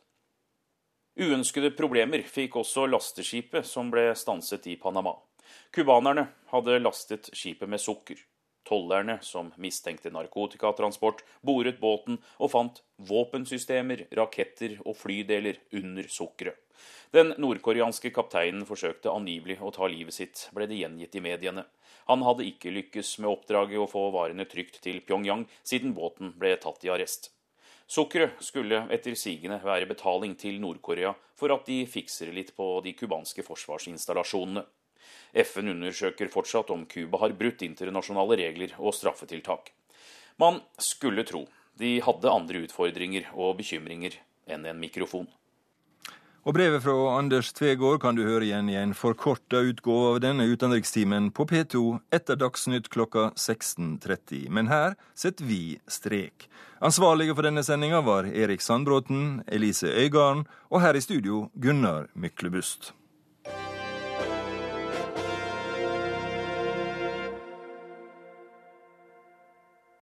[1.20, 5.18] Uønskede problemer fikk også lasteskipet som ble stanset i Panama.
[5.76, 8.16] Cubanerne hadde lastet skipet med sukker.
[8.68, 16.57] Tollerne, som mistenkte narkotikatransport, boret båten og fant våpensystemer, raketter og flydeler under sukkeret.
[17.12, 21.66] Den nordkoreanske kapteinen forsøkte angivelig å ta livet sitt, ble det gjengitt i mediene.
[22.07, 26.55] Han hadde ikke lykkes med oppdraget å få varene trygt til Pyongyang, siden båten ble
[26.64, 27.30] tatt i arrest.
[27.91, 32.93] Sukkeret skulle etter sigende være betaling til Nord-Korea for at de fikser litt på de
[32.95, 34.64] cubanske forsvarsinstallasjonene.
[35.34, 39.72] FN undersøker fortsatt om Cuba har brutt internasjonale regler og straffetiltak.
[40.42, 41.46] Man skulle tro
[41.80, 44.18] de hadde andre utfordringer og bekymringer
[44.52, 45.30] enn en mikrofon.
[46.42, 50.48] Og brevet fra Anders Tvegård kan du høre igjen i en forkorta utgave av denne
[50.50, 51.84] utenrikstimen på P2
[52.18, 54.48] etter Dagsnytt klokka 16.30.
[54.50, 56.48] Men her setter vi strek.
[56.82, 62.96] Ansvarlige for denne sendinga var Erik Sandbråten, Elise Øygarden og her i studio Gunnar Myklebust.